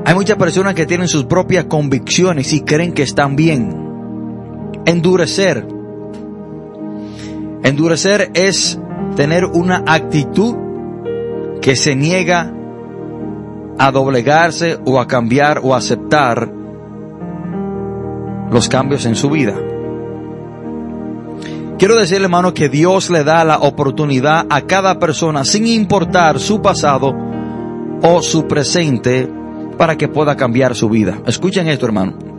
hay 0.05 0.15
muchas 0.15 0.37
personas 0.37 0.75
que 0.75 0.87
tienen 0.87 1.09
sus 1.09 1.25
propias 1.25 1.65
convicciones 1.65 2.53
y 2.53 2.61
creen 2.61 2.93
que 2.93 3.03
están 3.03 3.35
bien. 3.35 3.75
Endurecer. 4.85 5.67
Endurecer 7.65 8.31
es 8.35 8.79
tener 9.17 9.45
una 9.47 9.83
actitud 9.87 10.55
que 11.61 11.75
se 11.75 11.97
niega 11.97 12.53
a 13.79 13.91
doblegarse 13.91 14.79
o 14.85 15.01
a 15.01 15.07
cambiar 15.07 15.61
o 15.63 15.75
a 15.75 15.79
aceptar 15.79 16.53
los 18.51 18.69
cambios 18.69 19.05
en 19.07 19.17
su 19.17 19.29
vida. 19.31 19.55
Quiero 21.79 21.97
decirle, 21.97 22.25
hermano, 22.25 22.55
que 22.55 22.69
Dios 22.69 23.11
le 23.11 23.23
da 23.23 23.45
la 23.45 23.59
oportunidad 23.59 24.47
a 24.49 24.63
cada 24.63 24.99
persona, 24.99 25.45
sin 25.45 25.67
importar 25.67 26.39
su 26.39 26.63
pasado 26.63 27.15
o 28.03 28.23
su 28.23 28.47
presente, 28.47 29.29
para 29.77 29.97
que 29.97 30.09
pueda 30.09 30.37
cambiar 30.37 30.75
su 30.75 30.89
vida. 30.89 31.19
Escuchen 31.27 31.69
esto, 31.69 31.85
hermano. 31.85 32.36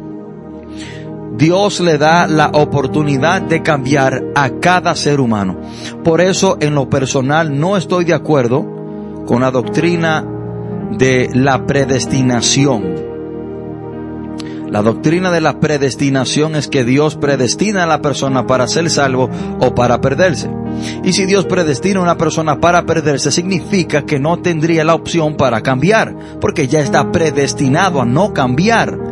Dios 1.37 1.79
le 1.79 1.97
da 1.97 2.27
la 2.27 2.49
oportunidad 2.53 3.41
de 3.41 3.61
cambiar 3.61 4.23
a 4.35 4.49
cada 4.59 4.95
ser 4.95 5.19
humano. 5.19 5.59
Por 6.03 6.19
eso, 6.19 6.57
en 6.59 6.73
lo 6.73 6.89
personal, 6.89 7.59
no 7.59 7.77
estoy 7.77 8.05
de 8.05 8.13
acuerdo 8.13 8.65
con 9.25 9.41
la 9.41 9.51
doctrina 9.51 10.25
de 10.97 11.29
la 11.33 11.65
predestinación. 11.65 13.07
La 14.69 14.81
doctrina 14.81 15.31
de 15.31 15.39
la 15.39 15.59
predestinación 15.59 16.55
es 16.55 16.67
que 16.67 16.83
Dios 16.83 17.15
predestina 17.15 17.83
a 17.83 17.87
la 17.87 18.01
persona 18.01 18.47
para 18.47 18.67
ser 18.67 18.89
salvo 18.89 19.29
o 19.59 19.73
para 19.73 20.01
perderse. 20.01 20.49
Y 21.03 21.13
si 21.13 21.25
Dios 21.25 21.45
predestina 21.45 21.99
a 21.99 22.03
una 22.03 22.17
persona 22.17 22.59
para 22.59 22.85
perderse, 22.85 23.31
significa 23.31 24.01
que 24.03 24.19
no 24.19 24.39
tendría 24.39 24.83
la 24.83 24.93
opción 24.93 25.35
para 25.35 25.61
cambiar, 25.61 26.15
porque 26.41 26.67
ya 26.67 26.79
está 26.79 27.11
predestinado 27.11 28.01
a 28.01 28.05
no 28.05 28.33
cambiar. 28.33 29.06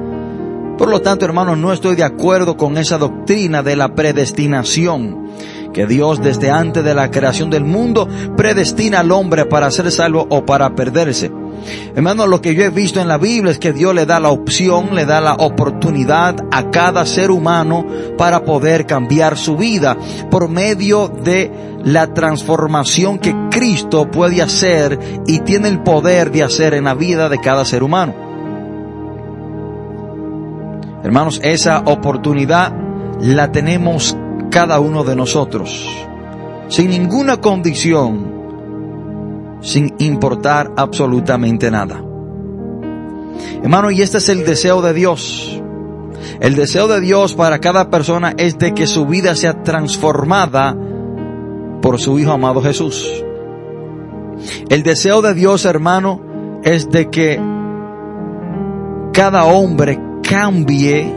Por 0.77 0.89
lo 0.89 1.01
tanto, 1.01 1.24
hermanos, 1.24 1.58
no 1.58 1.72
estoy 1.72 1.96
de 1.96 2.03
acuerdo 2.03 2.58
con 2.58 2.77
esa 2.77 2.98
doctrina 2.98 3.63
de 3.63 3.77
la 3.77 3.96
predestinación, 3.96 5.29
que 5.74 5.86
Dios 5.88 6.22
desde 6.22 6.51
antes 6.51 6.84
de 6.84 6.94
la 6.94 7.12
creación 7.12 7.50
del 7.50 7.63
mundo 7.63 8.08
predestina 8.36 9.00
al 9.00 9.12
hombre 9.12 9.46
para 9.46 9.72
ser 9.72 9.89
salvo 9.91 10.27
o 10.29 10.46
para 10.46 10.75
perderse. 10.75 11.32
Hermano, 11.96 12.27
lo 12.27 12.41
que 12.41 12.55
yo 12.55 12.63
he 12.63 12.70
visto 12.70 13.00
en 13.00 13.08
la 13.08 13.17
Biblia 13.17 13.51
es 13.51 13.60
que 13.60 13.74
Dios 13.74 13.96
le 13.96 14.05
da 14.05 14.20
la 14.20 14.29
opción, 14.29 14.94
le 14.94 15.05
da 15.05 15.22
la 15.22 15.34
oportunidad 15.36 16.36
a 16.51 16.70
cada 16.70 17.05
ser 17.05 17.32
humano 17.32 17.86
para 18.17 18.44
poder 18.44 18.86
cambiar 18.86 19.38
su 19.38 19.55
vida 19.55 19.98
por 20.29 20.50
medio 20.50 21.08
de 21.08 21.51
la 21.84 22.13
transformación 22.13 23.17
que 23.17 23.34
Cristo 23.50 24.12
puede 24.12 24.41
hacer 24.41 25.00
y 25.25 25.39
tiene 25.39 25.70
el 25.70 25.82
poder 25.84 26.32
de 26.32 26.44
hacer 26.44 26.74
en 26.74 26.84
la 26.84 26.96
vida 26.96 27.29
de 27.29 27.39
cada 27.39 27.63
ser 27.63 27.82
humano. 27.82 28.25
Hermanos, 31.06 31.40
esa 31.44 31.84
oportunidad 31.86 32.74
la 33.22 33.52
tenemos 33.52 34.18
cada 34.50 34.80
uno 34.80 35.04
de 35.04 35.16
nosotros, 35.16 35.88
sin 36.68 36.90
ninguna 36.90 37.40
condición 37.40 38.34
sin 39.62 39.94
importar 40.00 40.72
absolutamente 40.76 41.70
nada. 41.70 42.02
Hermano, 43.62 43.92
y 43.92 44.02
este 44.02 44.18
es 44.18 44.30
el 44.30 44.46
deseo 44.46 44.82
de 44.82 44.94
Dios. 44.94 45.62
El 46.40 46.56
deseo 46.56 46.88
de 46.88 47.02
Dios 47.02 47.36
para 47.36 47.60
cada 47.60 47.92
persona 47.92 48.34
es 48.38 48.58
de 48.58 48.74
que 48.74 48.88
su 48.88 49.06
vida 49.06 49.36
sea 49.36 49.62
transformada 49.62 50.76
por 51.84 52.00
su 52.00 52.18
Hijo 52.18 52.32
amado 52.32 52.64
Jesús. 52.64 53.24
El 54.70 54.82
deseo 54.82 55.22
de 55.22 55.36
Dios, 55.36 55.66
hermano, 55.66 56.60
es 56.64 56.90
de 56.90 57.12
que 57.12 57.40
cada 59.14 59.46
hombre 59.46 60.00
cambie 60.27 61.13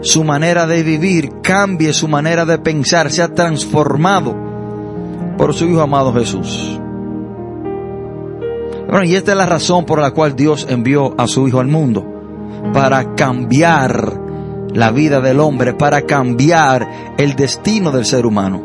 su 0.00 0.22
manera 0.22 0.66
de 0.66 0.82
vivir, 0.82 1.40
cambie 1.42 1.92
su 1.92 2.08
manera 2.08 2.44
de 2.44 2.58
pensar, 2.58 3.10
sea 3.10 3.34
transformado 3.34 4.34
por 5.36 5.54
su 5.54 5.66
Hijo 5.66 5.80
amado 5.80 6.12
Jesús. 6.12 6.80
Y 9.04 9.14
esta 9.14 9.32
es 9.32 9.36
la 9.36 9.46
razón 9.46 9.84
por 9.84 10.00
la 10.00 10.12
cual 10.12 10.34
Dios 10.34 10.66
envió 10.68 11.14
a 11.18 11.26
su 11.26 11.46
Hijo 11.46 11.60
al 11.60 11.66
mundo, 11.66 12.04
para 12.72 13.14
cambiar 13.14 14.18
la 14.72 14.90
vida 14.92 15.20
del 15.20 15.40
hombre, 15.40 15.74
para 15.74 16.02
cambiar 16.02 17.14
el 17.18 17.34
destino 17.34 17.90
del 17.90 18.04
ser 18.04 18.24
humano. 18.24 18.62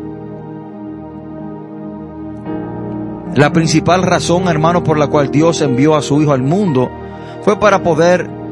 La 3.34 3.52
principal 3.52 4.02
razón, 4.04 4.46
hermano, 4.48 4.84
por 4.84 4.96
la 4.96 5.08
cual 5.08 5.30
Dios 5.30 5.60
envió 5.60 5.96
a 5.96 6.02
su 6.02 6.22
Hijo 6.22 6.32
al 6.32 6.42
mundo 6.42 6.88
fue 7.42 7.58
para 7.58 7.82
poder 7.82 8.43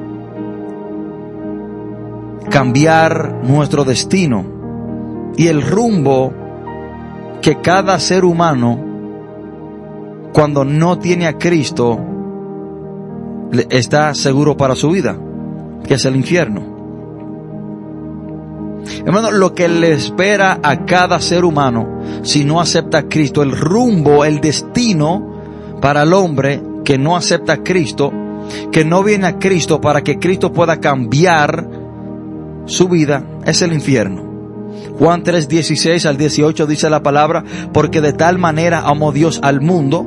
cambiar 2.51 3.41
nuestro 3.45 3.85
destino 3.85 4.45
y 5.37 5.49
el 5.49 5.63
rumbo 5.63 6.33
que 7.41 7.61
cada 7.61 7.99
ser 7.99 8.25
humano 8.25 8.93
cuando 10.33 10.65
no 10.65 10.99
tiene 10.99 11.27
a 11.27 11.39
Cristo, 11.39 11.99
está 13.69 14.15
seguro 14.15 14.57
para 14.57 14.75
su 14.75 14.91
vida, 14.91 15.17
que 15.85 15.95
es 15.95 16.05
el 16.05 16.17
infierno. 16.17 16.73
Hermano, 19.05 19.31
lo 19.31 19.55
que 19.55 19.69
le 19.69 19.93
espera 19.93 20.59
a 20.63 20.85
cada 20.85 21.21
ser 21.21 21.45
humano 21.45 22.01
si 22.23 22.45
no 22.45 22.61
acepta 22.61 22.99
a 22.99 23.09
Cristo, 23.09 23.43
el 23.43 23.53
rumbo, 23.53 24.25
el 24.25 24.41
destino 24.41 25.79
para 25.81 26.03
el 26.03 26.13
hombre 26.13 26.63
que 26.85 26.99
no 26.99 27.17
acepta 27.17 27.55
a 27.55 27.63
Cristo, 27.63 28.13
que 28.71 28.85
no 28.85 29.03
viene 29.03 29.27
a 29.27 29.39
Cristo 29.39 29.81
para 29.81 30.03
que 30.03 30.19
Cristo 30.19 30.53
pueda 30.53 30.81
cambiar 30.81 31.69
su 32.67 32.89
vida, 32.89 33.25
es 33.45 33.63
el 33.63 33.73
infierno. 33.73 34.33
Juan 34.99 35.23
3, 35.23 35.49
16 35.49 36.07
al 36.07 36.17
18 36.17 36.67
dice 36.67 36.91
la 36.91 37.03
palabra, 37.03 37.45
porque 37.73 38.01
de 38.01 38.13
tal 38.13 38.39
manera 38.39 38.81
amó 38.81 39.13
Dios 39.13 39.41
al 39.43 39.61
mundo, 39.61 40.07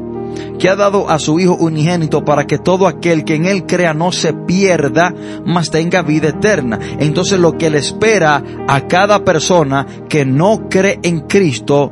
que 0.59 0.69
ha 0.69 0.75
dado 0.75 1.09
a 1.09 1.19
su 1.19 1.39
Hijo 1.39 1.55
unigénito 1.55 2.23
para 2.25 2.45
que 2.45 2.57
todo 2.57 2.87
aquel 2.87 3.23
que 3.23 3.35
en 3.35 3.45
Él 3.45 3.65
crea 3.65 3.93
no 3.93 4.11
se 4.11 4.33
pierda, 4.33 5.13
mas 5.45 5.71
tenga 5.71 6.01
vida 6.01 6.29
eterna. 6.29 6.79
Entonces 6.99 7.39
lo 7.39 7.57
que 7.57 7.69
le 7.69 7.79
espera 7.79 8.43
a 8.67 8.81
cada 8.87 9.23
persona 9.23 9.85
que 10.09 10.25
no 10.25 10.67
cree 10.69 10.99
en 11.03 11.21
Cristo 11.21 11.91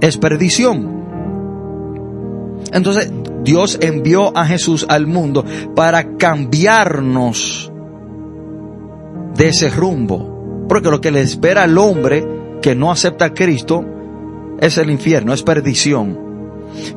es 0.00 0.16
perdición. 0.16 1.00
Entonces 2.72 3.12
Dios 3.42 3.78
envió 3.80 4.36
a 4.36 4.46
Jesús 4.46 4.86
al 4.88 5.06
mundo 5.06 5.44
para 5.74 6.16
cambiarnos 6.16 7.69
de 9.40 9.48
ese 9.48 9.70
rumbo. 9.70 10.66
Porque 10.68 10.90
lo 10.90 11.00
que 11.00 11.10
le 11.10 11.22
espera 11.22 11.62
al 11.62 11.78
hombre 11.78 12.26
que 12.60 12.74
no 12.74 12.92
acepta 12.92 13.24
a 13.24 13.34
Cristo 13.34 13.82
es 14.60 14.76
el 14.76 14.90
infierno, 14.90 15.32
es 15.32 15.42
perdición. 15.42 16.18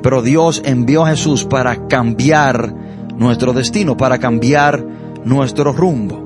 Pero 0.01 0.21
Dios 0.21 0.61
envió 0.65 1.05
a 1.05 1.11
Jesús 1.11 1.45
para 1.45 1.87
cambiar 1.87 2.75
nuestro 3.15 3.53
destino, 3.53 3.95
para 3.95 4.19
cambiar 4.19 4.85
nuestro 5.23 5.71
rumbo. 5.71 6.21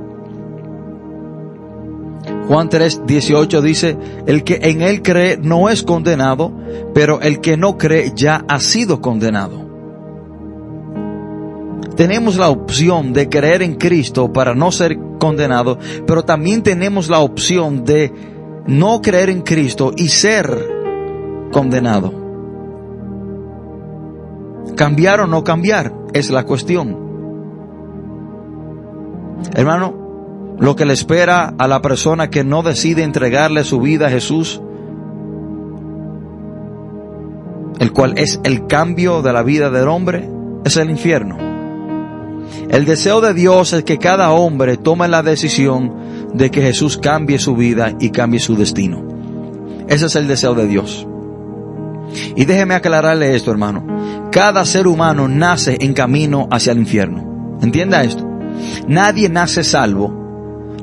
Juan 2.47 2.69
3, 2.69 3.03
18 3.05 3.61
dice, 3.61 3.97
el 4.25 4.43
que 4.43 4.59
en 4.63 4.81
él 4.81 5.03
cree 5.03 5.37
no 5.37 5.69
es 5.69 5.83
condenado, 5.83 6.51
pero 6.95 7.21
el 7.21 7.41
que 7.41 7.57
no 7.57 7.77
cree 7.77 8.13
ya 8.15 8.43
ha 8.47 8.59
sido 8.59 9.01
condenado. 9.01 9.67
Tenemos 11.95 12.37
la 12.37 12.49
opción 12.49 13.13
de 13.13 13.29
creer 13.29 13.61
en 13.61 13.75
Cristo 13.75 14.33
para 14.33 14.55
no 14.55 14.71
ser 14.71 14.97
condenado, 15.27 15.77
pero 16.05 16.23
también 16.23 16.63
tenemos 16.63 17.09
la 17.09 17.19
opción 17.19 17.83
de 17.83 18.13
no 18.65 19.01
creer 19.01 19.29
en 19.29 19.41
Cristo 19.41 19.91
y 19.95 20.07
ser 20.07 20.47
condenado. 21.51 22.13
Cambiar 24.77 25.19
o 25.21 25.27
no 25.27 25.43
cambiar 25.43 25.93
es 26.13 26.29
la 26.29 26.45
cuestión. 26.45 26.97
Hermano, 29.53 30.55
lo 30.59 30.75
que 30.77 30.85
le 30.85 30.93
espera 30.93 31.53
a 31.57 31.67
la 31.67 31.81
persona 31.81 32.29
que 32.29 32.45
no 32.45 32.63
decide 32.63 33.03
entregarle 33.03 33.65
su 33.65 33.81
vida 33.81 34.07
a 34.07 34.09
Jesús, 34.09 34.61
el 37.79 37.91
cual 37.91 38.13
es 38.17 38.39
el 38.45 38.65
cambio 38.65 39.21
de 39.21 39.33
la 39.33 39.43
vida 39.43 39.69
del 39.69 39.89
hombre, 39.89 40.29
es 40.63 40.77
el 40.77 40.89
infierno. 40.89 41.46
El 42.69 42.85
deseo 42.85 43.21
de 43.21 43.33
Dios 43.33 43.73
es 43.73 43.83
que 43.83 43.97
cada 43.97 44.31
hombre 44.31 44.77
tome 44.77 45.07
la 45.07 45.23
decisión 45.23 45.93
de 46.33 46.51
que 46.51 46.61
Jesús 46.61 46.97
cambie 46.97 47.39
su 47.39 47.55
vida 47.55 47.93
y 47.99 48.09
cambie 48.09 48.39
su 48.39 48.55
destino. 48.55 49.03
Ese 49.87 50.07
es 50.07 50.15
el 50.15 50.27
deseo 50.27 50.53
de 50.53 50.67
Dios. 50.67 51.07
Y 52.35 52.45
déjeme 52.45 52.75
aclararle 52.75 53.35
esto, 53.35 53.51
hermano. 53.51 53.85
Cada 54.31 54.65
ser 54.65 54.87
humano 54.87 55.27
nace 55.27 55.77
en 55.79 55.93
camino 55.93 56.47
hacia 56.51 56.71
el 56.73 56.79
infierno. 56.79 57.57
Entienda 57.61 58.03
esto. 58.03 58.25
Nadie 58.87 59.29
nace 59.29 59.63
salvo. 59.63 60.13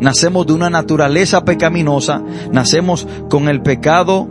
Nacemos 0.00 0.46
de 0.46 0.53
una 0.53 0.70
naturaleza 0.70 1.44
pecaminosa. 1.44 2.22
Nacemos 2.50 3.07
con 3.31 3.48
el 3.48 3.62
pecado 3.62 4.29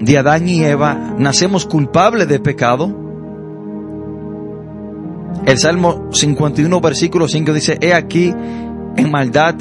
de 0.00 0.18
Adán 0.18 0.48
y 0.48 0.64
Eva. 0.64 1.14
Nacemos 1.18 1.66
culpables 1.66 2.28
de 2.28 2.40
pecado. 2.40 3.03
El 5.46 5.58
Salmo 5.58 6.08
51, 6.12 6.80
versículo 6.80 7.28
5 7.28 7.52
dice, 7.52 7.78
He 7.80 7.92
aquí, 7.92 8.32
en 8.96 9.10
maldad 9.10 9.56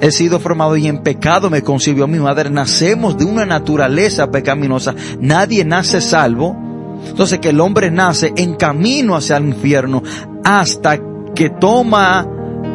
he 0.00 0.10
sido 0.10 0.40
formado 0.40 0.76
y 0.76 0.86
en 0.86 1.02
pecado 1.02 1.50
me 1.50 1.62
concibió 1.62 2.06
mi 2.06 2.18
madre. 2.18 2.50
Nacemos 2.50 3.18
de 3.18 3.26
una 3.26 3.44
naturaleza 3.44 4.30
pecaminosa. 4.30 4.94
Nadie 5.20 5.64
nace 5.64 6.00
salvo. 6.00 6.56
Entonces 7.06 7.38
que 7.38 7.50
el 7.50 7.60
hombre 7.60 7.90
nace 7.90 8.32
en 8.36 8.54
camino 8.54 9.14
hacia 9.14 9.36
el 9.36 9.46
infierno 9.46 10.02
hasta 10.44 10.98
que 11.34 11.50
toma 11.50 12.26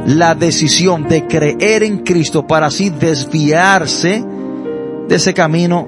la 0.08 0.36
decisión 0.36 1.08
de 1.08 1.28
creer 1.28 1.84
en 1.84 1.99
Cristo 1.99 2.45
para 2.45 2.67
así 2.67 2.89
desviarse 2.89 4.23
de 5.08 5.15
ese 5.15 5.34
camino 5.34 5.88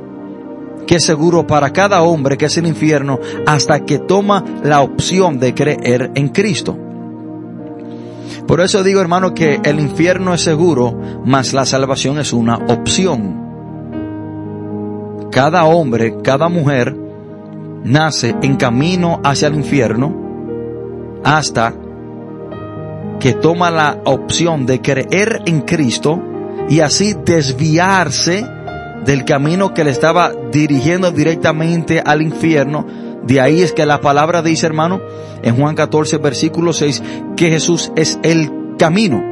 que 0.87 0.95
es 0.95 1.05
seguro 1.05 1.45
para 1.45 1.71
cada 1.71 2.01
hombre, 2.01 2.37
que 2.37 2.45
es 2.45 2.57
el 2.57 2.65
infierno, 2.65 3.19
hasta 3.45 3.81
que 3.81 3.99
toma 3.99 4.43
la 4.63 4.81
opción 4.81 5.37
de 5.37 5.53
creer 5.53 6.11
en 6.15 6.29
Cristo. 6.29 6.77
Por 8.47 8.61
eso 8.61 8.83
digo, 8.83 9.01
hermano, 9.01 9.33
que 9.33 9.59
el 9.63 9.79
infierno 9.79 10.33
es 10.33 10.41
seguro, 10.41 10.97
mas 11.25 11.53
la 11.53 11.65
salvación 11.65 12.17
es 12.17 12.31
una 12.33 12.55
opción. 12.55 13.45
Cada 15.31 15.65
hombre, 15.65 16.15
cada 16.23 16.47
mujer, 16.47 16.95
nace 17.83 18.35
en 18.41 18.55
camino 18.55 19.19
hacia 19.23 19.49
el 19.49 19.55
infierno 19.55 20.25
hasta 21.23 21.73
que 23.19 23.33
toma 23.33 23.69
la 23.69 23.99
opción 24.05 24.65
de 24.65 24.81
creer 24.81 25.41
en 25.45 25.61
Cristo 25.61 26.21
y 26.69 26.79
así 26.79 27.15
desviarse 27.25 28.45
del 29.05 29.25
camino 29.25 29.73
que 29.73 29.83
le 29.83 29.91
estaba 29.91 30.31
dirigiendo 30.51 31.11
directamente 31.11 32.01
al 32.05 32.21
infierno. 32.21 32.85
De 33.23 33.41
ahí 33.41 33.61
es 33.61 33.73
que 33.73 33.85
la 33.85 34.01
palabra 34.01 34.41
dice, 34.41 34.65
hermano, 34.65 35.01
en 35.41 35.55
Juan 35.55 35.75
14, 35.75 36.17
versículo 36.17 36.73
6, 36.73 37.03
que 37.35 37.49
Jesús 37.49 37.91
es 37.95 38.19
el 38.23 38.51
camino. 38.77 39.23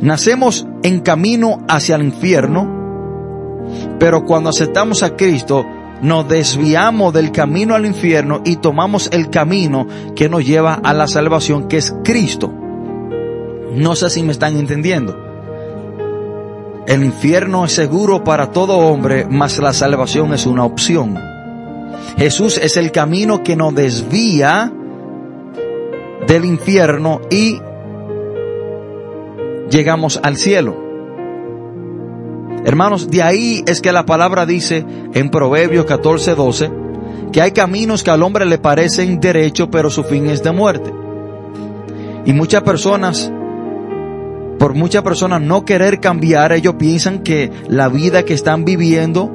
Nacemos 0.00 0.66
en 0.82 1.00
camino 1.00 1.64
hacia 1.68 1.96
el 1.96 2.02
infierno, 2.02 2.82
pero 3.98 4.24
cuando 4.24 4.50
aceptamos 4.50 5.02
a 5.02 5.16
Cristo, 5.16 5.64
nos 6.02 6.28
desviamos 6.28 7.14
del 7.14 7.30
camino 7.30 7.76
al 7.76 7.86
infierno 7.86 8.42
y 8.44 8.56
tomamos 8.56 9.08
el 9.12 9.30
camino 9.30 9.86
que 10.16 10.28
nos 10.28 10.44
lleva 10.44 10.74
a 10.74 10.92
la 10.92 11.06
salvación, 11.06 11.68
que 11.68 11.76
es 11.76 11.94
Cristo. 12.02 12.52
No 13.74 13.94
sé 13.94 14.10
si 14.10 14.22
me 14.24 14.32
están 14.32 14.56
entendiendo. 14.56 15.21
El 16.86 17.04
infierno 17.04 17.64
es 17.64 17.72
seguro 17.72 18.24
para 18.24 18.50
todo 18.50 18.76
hombre, 18.78 19.26
mas 19.28 19.58
la 19.58 19.72
salvación 19.72 20.34
es 20.34 20.46
una 20.46 20.64
opción. 20.64 21.16
Jesús 22.16 22.58
es 22.58 22.76
el 22.76 22.90
camino 22.90 23.42
que 23.42 23.54
nos 23.54 23.74
desvía 23.74 24.72
del 26.26 26.44
infierno 26.44 27.20
y 27.30 27.60
llegamos 29.70 30.18
al 30.22 30.36
cielo. 30.36 30.76
Hermanos, 32.64 33.10
de 33.10 33.22
ahí 33.22 33.64
es 33.66 33.80
que 33.80 33.92
la 33.92 34.04
palabra 34.04 34.46
dice 34.46 34.84
en 35.14 35.30
Proverbios 35.30 35.84
14, 35.84 36.34
12, 36.34 36.70
que 37.32 37.42
hay 37.42 37.52
caminos 37.52 38.02
que 38.02 38.10
al 38.10 38.22
hombre 38.22 38.44
le 38.44 38.58
parecen 38.58 39.20
derecho, 39.20 39.70
pero 39.70 39.88
su 39.88 40.04
fin 40.04 40.26
es 40.26 40.42
de 40.42 40.52
muerte. 40.52 40.92
Y 42.24 42.32
muchas 42.32 42.62
personas 42.62 43.32
por 44.62 44.74
muchas 44.74 45.02
personas 45.02 45.42
no 45.42 45.64
querer 45.64 45.98
cambiar, 45.98 46.52
ellos 46.52 46.76
piensan 46.78 47.24
que 47.24 47.50
la 47.66 47.88
vida 47.88 48.24
que 48.24 48.32
están 48.32 48.64
viviendo, 48.64 49.28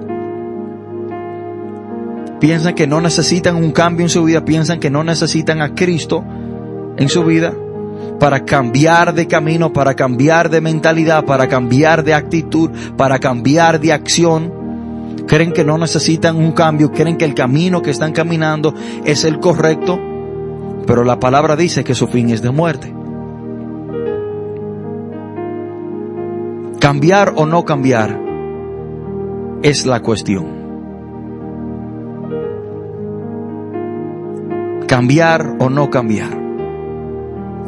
piensan 2.40 2.74
que 2.76 2.88
no 2.88 3.02
necesitan 3.02 3.58
un 3.58 3.74
cambio 3.74 4.06
en 4.06 4.10
su 4.10 4.24
vida, 4.24 4.46
piensan 4.46 4.80
que 4.80 4.90
no 4.90 5.04
necesitan 5.04 5.62
a 5.62 5.76
Cristo 5.76 6.24
en 6.96 7.10
su 7.10 7.26
vida 7.26 7.54
para 8.22 8.46
cambiar 8.46 9.14
de 9.14 9.28
camino, 9.28 9.74
para 9.74 9.96
cambiar 9.96 10.50
de 10.50 10.62
mentalidad, 10.62 11.26
para 11.26 11.50
cambiar 11.50 12.06
de 12.06 12.14
actitud, 12.14 12.72
para 12.96 13.20
cambiar 13.20 13.82
de 13.82 13.92
acción. 13.92 14.54
Creen 15.28 15.52
que 15.52 15.66
no 15.66 15.78
necesitan 15.78 16.38
un 16.38 16.54
cambio, 16.54 16.94
creen 16.94 17.18
que 17.18 17.26
el 17.26 17.36
camino 17.36 17.82
que 17.82 17.92
están 17.92 18.14
caminando 18.14 18.74
es 19.04 19.26
el 19.26 19.42
correcto, 19.42 20.00
pero 20.86 21.04
la 21.04 21.20
palabra 21.20 21.58
dice 21.58 21.84
que 21.84 21.96
su 21.96 22.08
fin 22.08 22.30
es 22.30 22.42
de 22.42 22.52
muerte. 22.52 22.97
Cambiar 26.80 27.34
o 27.36 27.48
no 27.48 27.66
cambiar 27.66 28.22
es 29.64 29.88
la 29.88 30.00
cuestión. 30.02 30.46
Cambiar 34.88 35.56
o 35.60 35.72
no 35.72 35.90
cambiar. 35.90 36.30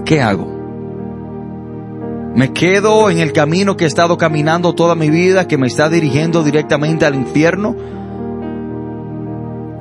¿Qué 0.05 0.21
hago? 0.21 0.47
¿Me 2.35 2.53
quedo 2.53 3.09
en 3.09 3.17
el 3.17 3.33
camino 3.33 3.75
que 3.75 3.85
he 3.85 3.87
estado 3.87 4.15
caminando 4.15 4.75
toda 4.75 4.93
mi 4.93 5.09
vida, 5.09 5.47
que 5.47 5.57
me 5.57 5.65
está 5.65 5.89
dirigiendo 5.89 6.43
directamente 6.43 7.07
al 7.07 7.15
infierno? 7.15 7.75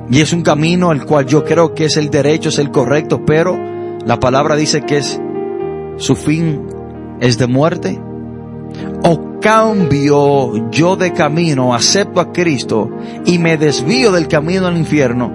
Y 0.09 0.21
es 0.21 0.33
un 0.33 0.41
camino 0.41 0.91
el 0.91 1.05
cual 1.05 1.27
yo 1.27 1.45
creo 1.45 1.75
que 1.75 1.85
es 1.85 1.97
el 1.97 2.09
derecho, 2.09 2.49
es 2.49 2.57
el 2.57 2.71
correcto, 2.71 3.23
pero 3.25 3.55
la 4.03 4.19
palabra 4.19 4.55
dice 4.55 4.81
que 4.81 4.97
es 4.97 5.21
su 5.97 6.15
fin 6.15 6.65
es 7.19 7.37
de 7.37 7.45
muerte 7.45 8.01
o 9.03 9.39
cambio 9.39 10.69
yo 10.69 10.95
de 10.95 11.13
camino, 11.13 11.73
acepto 11.73 12.19
a 12.19 12.31
Cristo 12.31 12.89
y 13.25 13.39
me 13.39 13.57
desvío 13.57 14.11
del 14.11 14.27
camino 14.27 14.67
al 14.67 14.77
infierno, 14.77 15.31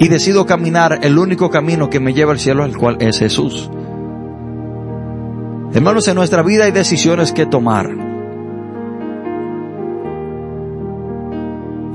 y 0.00 0.08
decido 0.08 0.46
caminar 0.46 1.00
el 1.02 1.18
único 1.18 1.50
camino 1.50 1.90
que 1.90 2.00
me 2.00 2.14
lleva 2.14 2.32
al 2.32 2.38
cielo, 2.38 2.62
al 2.62 2.76
cual 2.76 2.98
es 3.00 3.18
Jesús. 3.18 3.68
Hermanos, 5.74 6.06
en 6.08 6.14
nuestra 6.14 6.42
vida 6.42 6.64
hay 6.64 6.72
decisiones 6.72 7.32
que 7.32 7.46
tomar. 7.46 7.90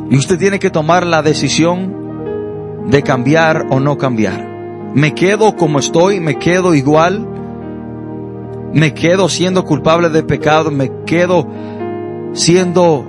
Y 0.09 0.17
usted 0.17 0.37
tiene 0.37 0.59
que 0.59 0.69
tomar 0.69 1.07
la 1.07 1.23
decisión 1.23 2.83
de 2.87 3.01
cambiar 3.01 3.65
o 3.71 3.79
no 3.79 3.97
cambiar 3.97 4.52
me 4.93 5.13
quedo 5.13 5.55
como 5.55 5.79
estoy, 5.79 6.19
me 6.19 6.37
quedo 6.37 6.75
igual, 6.75 7.27
me 8.73 8.93
quedo 8.93 9.29
siendo 9.29 9.65
culpable 9.65 10.09
de 10.09 10.23
pecado, 10.23 10.71
me 10.71 10.91
quedo 11.05 11.47
siendo 12.33 13.05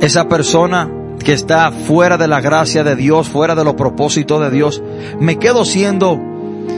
esa 0.00 0.28
persona 0.28 0.90
que 1.24 1.32
está 1.32 1.72
fuera 1.72 2.16
de 2.16 2.28
la 2.28 2.40
gracia 2.40 2.84
de 2.84 2.96
Dios, 2.96 3.28
fuera 3.28 3.54
de 3.54 3.64
los 3.64 3.74
propósitos 3.74 4.40
de 4.40 4.50
Dios, 4.50 4.82
me 5.18 5.38
quedo 5.38 5.64
siendo 5.64 6.20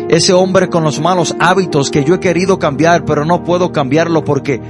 ese 0.08 0.32
hombre 0.32 0.68
con 0.68 0.82
los 0.82 1.00
malos 1.00 1.36
hábitos 1.38 1.90
que 1.90 2.04
yo 2.04 2.14
he 2.14 2.20
querido 2.20 2.58
cambiar, 2.58 3.04
pero 3.04 3.24
no 3.24 3.44
puedo 3.44 3.70
cambiarlo 3.70 4.24
porque 4.24 4.60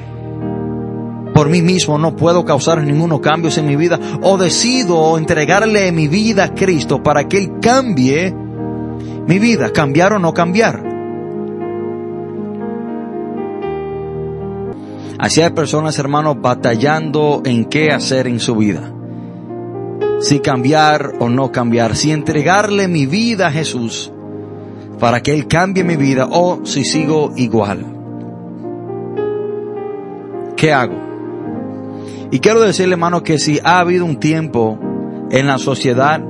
por 1.33 1.49
mí 1.49 1.63
mismo 1.63 1.99
no 1.99 2.17
puedo 2.17 2.45
causar 2.45 2.83
ninguno 2.83 3.21
cambios 3.21 3.57
en 3.59 3.67
mi 3.67 3.77
vida, 3.77 3.99
o 4.23 4.37
decido 4.37 5.17
entregarle 5.17 5.93
mi 5.93 6.09
vida 6.09 6.45
a 6.45 6.55
Cristo 6.55 7.03
para 7.03 7.29
que 7.29 7.39
Él 7.39 7.53
cambie 7.63 8.35
mi 9.27 9.39
vida, 9.39 9.73
cambiar 9.73 10.13
o 10.13 10.19
no 10.19 10.33
cambiar. 10.35 10.91
Así 15.19 15.43
hay 15.43 15.51
personas, 15.51 15.99
hermanos, 15.99 16.37
batallando 16.41 17.43
en 17.45 17.67
qué 17.67 17.91
hacer 17.91 18.27
en 18.27 18.41
su 18.41 18.57
vida. 18.57 18.91
Si 20.21 20.41
cambiar 20.41 21.13
o 21.19 21.29
no 21.29 21.53
cambiar, 21.53 21.95
si 21.95 22.11
entregarle 22.11 22.89
mi 22.89 23.05
vida 23.07 23.49
a 23.49 23.53
Jesús 23.53 24.13
para 24.99 25.23
que 25.23 25.35
Él 25.35 25.47
cambie 25.47 25.85
mi 25.85 25.97
vida 25.97 26.27
o 26.31 26.65
si 26.65 26.85
sigo 26.85 27.33
igual. 27.37 27.85
¿Qué 30.57 30.73
hago? 30.73 30.97
Y 32.31 32.39
quiero 32.39 32.61
decirle, 32.61 32.95
hermano, 32.95 33.23
que 33.23 33.39
si 33.39 33.59
ha 33.65 33.81
habido 33.81 34.05
un 34.05 34.21
tiempo 34.21 34.79
en 35.31 35.47
la 35.47 35.59
sociedad 35.59 36.23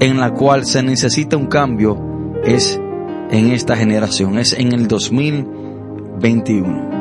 en 0.00 0.18
la 0.18 0.32
cual 0.32 0.66
se 0.66 0.82
necesita 0.82 1.36
un 1.36 1.46
cambio, 1.46 2.05
es 2.44 2.78
en 3.30 3.50
esta 3.50 3.76
generación, 3.76 4.38
es 4.38 4.52
en 4.52 4.72
el 4.72 4.86
2021. 4.88 6.96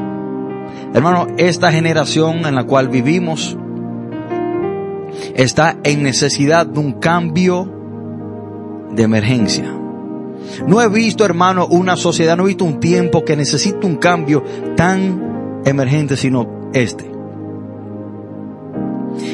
Hermano, 0.94 1.28
esta 1.38 1.72
generación 1.72 2.46
en 2.46 2.56
la 2.56 2.66
cual 2.66 2.90
vivimos 2.90 3.58
está 5.36 5.78
en 5.84 6.04
necesidad 6.04 6.66
de 6.66 6.80
un 6.80 6.94
cambio 6.94 7.70
de 8.92 9.04
emergencia. 9.04 9.72
No 10.68 10.82
he 10.82 10.88
visto, 10.88 11.26
hermano, 11.26 11.68
una 11.68 11.98
sociedad, 11.98 12.38
no 12.38 12.44
he 12.44 12.48
visto 12.48 12.66
un 12.66 12.80
tiempo 12.80 13.26
que 13.26 13.36
necesite 13.36 13.86
un 13.86 13.98
cambio 13.98 14.44
tan 14.76 15.62
emergente, 15.66 16.16
sino 16.16 16.70
este. 16.74 17.12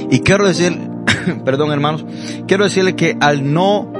Y 0.09 0.19
quiero 0.21 0.47
decir, 0.47 0.77
perdón 1.45 1.71
hermanos, 1.71 2.05
quiero 2.47 2.63
decirle 2.63 2.95
que 2.95 3.17
al 3.19 3.53
no 3.53 3.91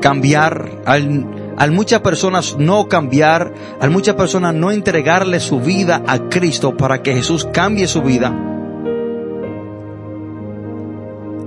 cambiar, 0.00 0.82
al, 0.84 1.72
muchas 1.72 2.00
personas 2.00 2.56
no 2.58 2.88
cambiar, 2.88 3.52
al 3.80 3.90
muchas 3.90 4.14
personas 4.14 4.54
no 4.54 4.70
entregarle 4.70 5.40
su 5.40 5.60
vida 5.60 6.02
a 6.06 6.28
Cristo 6.28 6.76
para 6.76 7.02
que 7.02 7.14
Jesús 7.14 7.48
cambie 7.52 7.86
su 7.86 8.02
vida, 8.02 8.34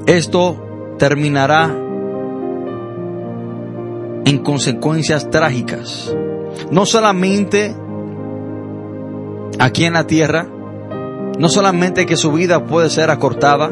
esto 0.06 0.96
terminará 0.98 1.76
en 4.26 4.38
consecuencias 4.40 5.30
trágicas. 5.30 6.16
No 6.72 6.86
solamente 6.86 7.76
aquí 9.60 9.86
en 9.86 9.94
la 9.94 10.08
tierra, 10.08 10.48
no 11.38 11.48
solamente 11.48 12.06
que 12.06 12.18
su 12.18 12.32
vida 12.32 12.66
puede 12.66 12.90
ser 12.90 13.12
acortada, 13.12 13.72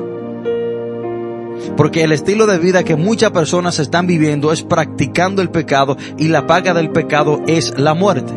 porque 1.76 2.04
el 2.04 2.12
estilo 2.12 2.46
de 2.48 2.60
vida 2.60 2.84
que 2.84 2.96
muchas 2.96 3.32
personas 3.32 3.80
están 3.80 4.08
viviendo 4.08 4.52
es 4.52 4.64
practicando 4.64 5.42
el 5.42 5.50
pecado 5.50 5.98
y 6.18 6.28
la 6.30 6.48
paga 6.48 6.74
del 6.74 6.92
pecado 6.92 7.42
es 7.48 7.78
la 7.78 7.94
muerte. 7.94 8.34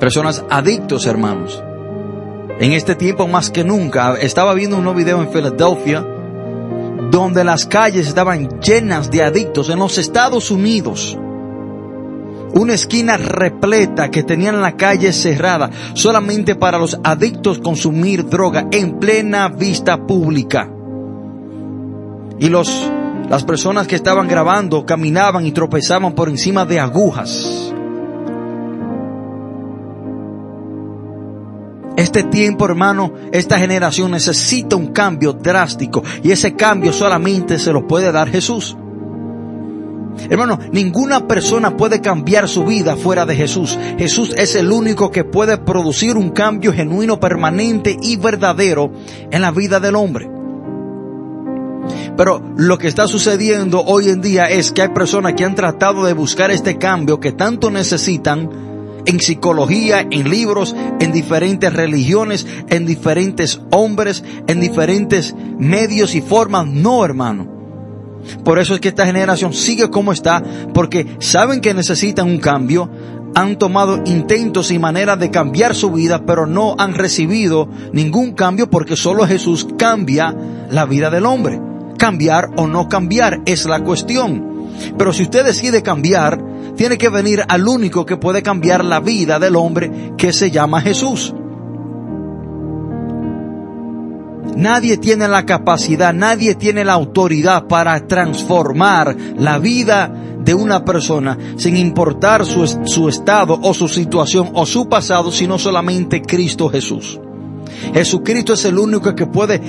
Personas 0.00 0.44
adictos, 0.50 1.06
hermanos. 1.06 1.62
En 2.58 2.72
este 2.72 2.94
tiempo 2.94 3.28
más 3.28 3.50
que 3.50 3.64
nunca, 3.64 4.14
estaba 4.14 4.54
viendo 4.54 4.76
un 4.76 4.84
nuevo 4.84 4.98
video 4.98 5.20
en 5.20 5.30
Filadelfia 5.30 6.06
donde 7.12 7.44
las 7.44 7.66
calles 7.66 8.08
estaban 8.08 8.48
llenas 8.60 9.10
de 9.10 9.22
adictos 9.22 9.68
en 9.68 9.78
los 9.78 9.98
Estados 9.98 10.50
Unidos. 10.50 11.18
Una 12.54 12.72
esquina 12.72 13.18
repleta 13.18 14.10
que 14.10 14.22
tenían 14.22 14.62
la 14.62 14.76
calle 14.76 15.12
cerrada 15.12 15.70
solamente 15.92 16.54
para 16.54 16.78
los 16.78 16.98
adictos 17.04 17.58
consumir 17.58 18.28
droga 18.28 18.66
en 18.70 18.98
plena 18.98 19.48
vista 19.48 20.06
pública. 20.06 20.71
Y 22.38 22.48
los, 22.48 22.90
las 23.28 23.44
personas 23.44 23.86
que 23.86 23.96
estaban 23.96 24.28
grabando 24.28 24.84
caminaban 24.84 25.46
y 25.46 25.52
tropezaban 25.52 26.14
por 26.14 26.28
encima 26.28 26.64
de 26.64 26.80
agujas. 26.80 27.72
Este 31.96 32.22
tiempo, 32.24 32.64
hermano, 32.64 33.12
esta 33.32 33.58
generación 33.58 34.10
necesita 34.12 34.76
un 34.76 34.88
cambio 34.88 35.34
drástico 35.34 36.02
y 36.22 36.30
ese 36.30 36.54
cambio 36.54 36.92
solamente 36.92 37.58
se 37.58 37.72
lo 37.72 37.86
puede 37.86 38.10
dar 38.10 38.28
Jesús. 38.28 38.76
Hermano, 40.28 40.58
ninguna 40.72 41.26
persona 41.26 41.76
puede 41.76 42.00
cambiar 42.00 42.48
su 42.48 42.64
vida 42.64 42.96
fuera 42.96 43.26
de 43.26 43.36
Jesús. 43.36 43.78
Jesús 43.98 44.34
es 44.36 44.54
el 44.54 44.70
único 44.70 45.10
que 45.10 45.24
puede 45.24 45.58
producir 45.58 46.16
un 46.16 46.30
cambio 46.30 46.72
genuino, 46.72 47.20
permanente 47.20 47.96
y 48.00 48.16
verdadero 48.16 48.92
en 49.30 49.42
la 49.42 49.50
vida 49.50 49.80
del 49.80 49.96
hombre. 49.96 50.41
Pero 52.16 52.42
lo 52.56 52.78
que 52.78 52.88
está 52.88 53.08
sucediendo 53.08 53.82
hoy 53.82 54.08
en 54.08 54.20
día 54.20 54.44
es 54.44 54.72
que 54.72 54.82
hay 54.82 54.88
personas 54.88 55.34
que 55.34 55.44
han 55.44 55.54
tratado 55.54 56.04
de 56.04 56.12
buscar 56.12 56.50
este 56.50 56.78
cambio 56.78 57.20
que 57.20 57.32
tanto 57.32 57.70
necesitan 57.70 58.50
en 59.04 59.20
psicología, 59.20 60.06
en 60.08 60.30
libros, 60.30 60.76
en 61.00 61.12
diferentes 61.12 61.72
religiones, 61.72 62.46
en 62.68 62.86
diferentes 62.86 63.60
hombres, 63.70 64.22
en 64.46 64.60
diferentes 64.60 65.34
medios 65.58 66.14
y 66.14 66.20
formas. 66.20 66.66
No, 66.66 67.04
hermano. 67.04 67.50
Por 68.44 68.58
eso 68.58 68.74
es 68.74 68.80
que 68.80 68.88
esta 68.88 69.06
generación 69.06 69.52
sigue 69.52 69.90
como 69.90 70.12
está, 70.12 70.42
porque 70.72 71.16
saben 71.18 71.60
que 71.60 71.74
necesitan 71.74 72.28
un 72.28 72.38
cambio, 72.38 72.88
han 73.34 73.56
tomado 73.56 74.02
intentos 74.04 74.70
y 74.70 74.78
maneras 74.78 75.18
de 75.18 75.30
cambiar 75.30 75.74
su 75.74 75.90
vida, 75.90 76.24
pero 76.24 76.46
no 76.46 76.76
han 76.78 76.94
recibido 76.94 77.68
ningún 77.92 78.32
cambio 78.32 78.70
porque 78.70 78.94
solo 78.94 79.26
Jesús 79.26 79.66
cambia 79.76 80.36
la 80.70 80.84
vida 80.84 81.10
del 81.10 81.26
hombre. 81.26 81.71
Cambiar 82.02 82.50
o 82.56 82.66
no 82.66 82.88
cambiar 82.88 83.42
es 83.46 83.64
la 83.64 83.84
cuestión. 83.84 84.72
Pero 84.98 85.12
si 85.12 85.22
usted 85.22 85.44
decide 85.44 85.84
cambiar, 85.84 86.36
tiene 86.74 86.98
que 86.98 87.08
venir 87.08 87.44
al 87.46 87.68
único 87.68 88.04
que 88.04 88.16
puede 88.16 88.42
cambiar 88.42 88.84
la 88.84 88.98
vida 88.98 89.38
del 89.38 89.54
hombre, 89.54 90.12
que 90.18 90.32
se 90.32 90.50
llama 90.50 90.80
Jesús. 90.80 91.32
Nadie 94.56 94.96
tiene 94.96 95.28
la 95.28 95.46
capacidad, 95.46 96.12
nadie 96.12 96.56
tiene 96.56 96.84
la 96.84 96.94
autoridad 96.94 97.68
para 97.68 98.04
transformar 98.08 99.16
la 99.38 99.60
vida 99.60 100.12
de 100.40 100.54
una 100.54 100.84
persona 100.84 101.38
sin 101.54 101.76
importar 101.76 102.44
su, 102.44 102.66
su, 102.84 103.08
estado 103.08 103.60
o 103.62 103.72
su 103.74 103.86
situación 103.86 104.50
o 104.54 104.66
su 104.66 104.88
pasado, 104.88 105.30
sino 105.30 105.56
solamente 105.56 106.20
Cristo 106.20 106.68
Jesús. 106.68 107.20
Jesucristo 107.94 108.54
es 108.54 108.64
el 108.64 108.76
único 108.76 109.14
que 109.14 109.26
puede 109.26 109.60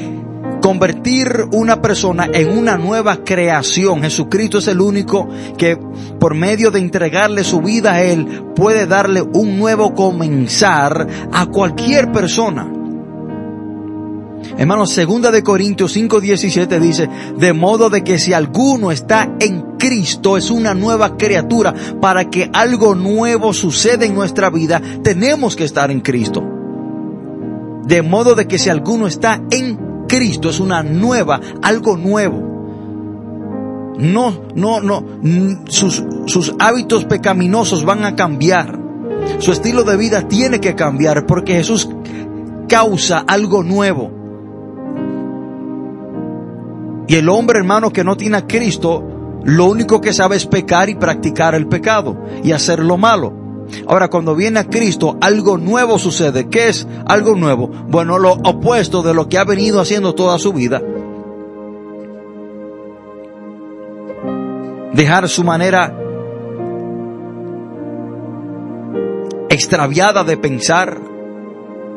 convertir 0.64 1.50
una 1.52 1.82
persona 1.82 2.30
en 2.34 2.58
una 2.58 2.78
nueva 2.78 3.18
creación. 3.26 4.02
Jesucristo 4.02 4.60
es 4.60 4.68
el 4.70 4.80
único 4.80 5.28
que 5.58 5.78
por 6.18 6.36
medio 6.36 6.72
de 6.72 6.80
entregarle 6.80 7.44
su 7.44 7.60
vida 7.60 7.96
a 7.96 8.02
Él 8.02 8.26
puede 8.56 8.88
darle 8.88 9.22
un 9.22 9.60
nuevo 9.60 9.94
comenzar 9.94 11.06
a 11.34 11.46
cualquier 11.48 12.14
persona. 12.14 12.72
Hermanos, 14.58 14.92
segunda 14.92 15.32
de 15.32 15.44
Corintios 15.44 15.98
5:17 15.98 16.80
dice, 16.80 17.10
de 17.38 17.52
modo 17.52 17.90
de 17.90 18.02
que 18.06 18.18
si 18.18 18.32
alguno 18.32 18.90
está 18.92 19.36
en 19.42 19.76
Cristo 19.78 20.38
es 20.38 20.50
una 20.50 20.74
nueva 20.74 21.18
criatura, 21.18 21.74
para 22.00 22.30
que 22.30 22.50
algo 22.54 22.96
nuevo 22.96 23.52
suceda 23.52 24.06
en 24.06 24.16
nuestra 24.16 24.50
vida, 24.50 24.82
tenemos 25.04 25.58
que 25.58 25.66
estar 25.66 25.92
en 25.92 26.00
Cristo. 26.00 26.42
De 27.86 28.02
modo 28.02 28.34
de 28.34 28.48
que 28.48 28.58
si 28.58 28.70
alguno 28.70 29.08
está 29.08 29.42
en 29.52 29.93
Cristo 30.14 30.52
es 30.52 30.60
una 30.60 30.84
nueva, 30.84 31.42
algo 31.64 31.98
nuevo. 31.98 32.38
No, 33.98 34.44
no, 34.54 34.80
no, 34.80 35.04
sus, 35.66 36.04
sus 36.28 36.54
hábitos 36.60 37.06
pecaminosos 37.06 37.84
van 37.84 38.06
a 38.06 38.16
cambiar. 38.16 38.80
Su 39.40 39.52
estilo 39.52 39.84
de 39.84 39.98
vida 39.98 40.28
tiene 40.28 40.60
que 40.60 40.76
cambiar 40.76 41.26
porque 41.26 41.56
Jesús 41.56 41.90
causa 42.70 43.24
algo 43.26 43.64
nuevo. 43.64 44.12
Y 47.08 47.16
el 47.16 47.28
hombre 47.28 47.58
hermano 47.58 47.92
que 47.92 48.04
no 48.04 48.16
tiene 48.16 48.38
a 48.38 48.46
Cristo, 48.46 49.04
lo 49.44 49.66
único 49.66 50.00
que 50.00 50.14
sabe 50.14 50.36
es 50.36 50.46
pecar 50.46 50.90
y 50.90 50.96
practicar 50.96 51.56
el 51.56 51.66
pecado 51.66 52.24
y 52.44 52.52
hacer 52.52 52.78
lo 52.78 52.98
malo. 52.98 53.43
Ahora, 53.88 54.10
cuando 54.10 54.36
viene 54.36 54.60
a 54.60 54.68
Cristo, 54.68 55.18
algo 55.22 55.58
nuevo 55.58 56.00
sucede. 56.00 56.50
¿Qué 56.50 56.70
es 56.70 56.88
algo 57.06 57.36
nuevo? 57.36 57.68
Bueno, 57.68 58.20
lo 58.20 58.34
opuesto 58.34 59.02
de 59.02 59.14
lo 59.14 59.30
que 59.30 59.38
ha 59.38 59.44
venido 59.44 59.80
haciendo 59.82 60.14
toda 60.14 60.40
su 60.40 60.54
vida. 60.54 60.82
Dejar 64.94 65.28
su 65.28 65.44
manera 65.44 65.98
extraviada 69.50 70.24
de 70.24 70.38
pensar, 70.38 71.00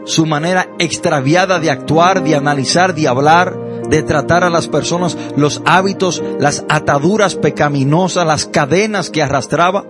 su 0.04 0.26
manera 0.26 0.68
extraviada 0.78 1.58
de 1.58 1.70
actuar, 1.70 2.22
de 2.22 2.36
analizar, 2.36 2.94
de 2.94 3.08
hablar, 3.08 3.56
de 3.88 4.02
tratar 4.02 4.44
a 4.44 4.50
las 4.50 4.68
personas, 4.68 5.16
los 5.36 5.62
hábitos, 5.64 6.22
las 6.38 6.64
ataduras 6.68 7.34
pecaminosas, 7.34 8.26
las 8.26 8.46
cadenas 8.46 9.10
que 9.10 9.22
arrastraba. 9.22 9.84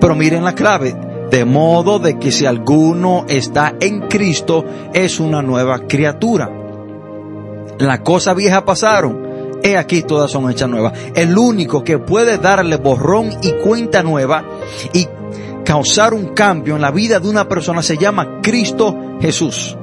Pero 0.00 0.14
miren 0.14 0.44
la 0.44 0.54
clave, 0.54 0.94
de 1.30 1.44
modo 1.44 1.98
de 1.98 2.18
que 2.18 2.30
si 2.30 2.46
alguno 2.46 3.24
está 3.28 3.74
en 3.80 4.02
Cristo 4.02 4.64
es 4.92 5.20
una 5.20 5.42
nueva 5.42 5.80
criatura. 5.86 6.50
Las 7.78 8.00
cosas 8.00 8.36
viejas 8.36 8.62
pasaron, 8.62 9.58
he 9.62 9.76
aquí 9.76 10.02
todas 10.02 10.30
son 10.30 10.50
hechas 10.50 10.68
nuevas. 10.68 10.92
El 11.14 11.36
único 11.36 11.82
que 11.82 11.98
puede 11.98 12.38
darle 12.38 12.76
borrón 12.76 13.30
y 13.42 13.52
cuenta 13.52 14.02
nueva 14.02 14.44
y 14.92 15.08
causar 15.64 16.14
un 16.14 16.28
cambio 16.28 16.76
en 16.76 16.82
la 16.82 16.90
vida 16.90 17.18
de 17.18 17.28
una 17.28 17.48
persona 17.48 17.82
se 17.82 17.98
llama 17.98 18.40
Cristo 18.42 18.96
Jesús. 19.20 19.76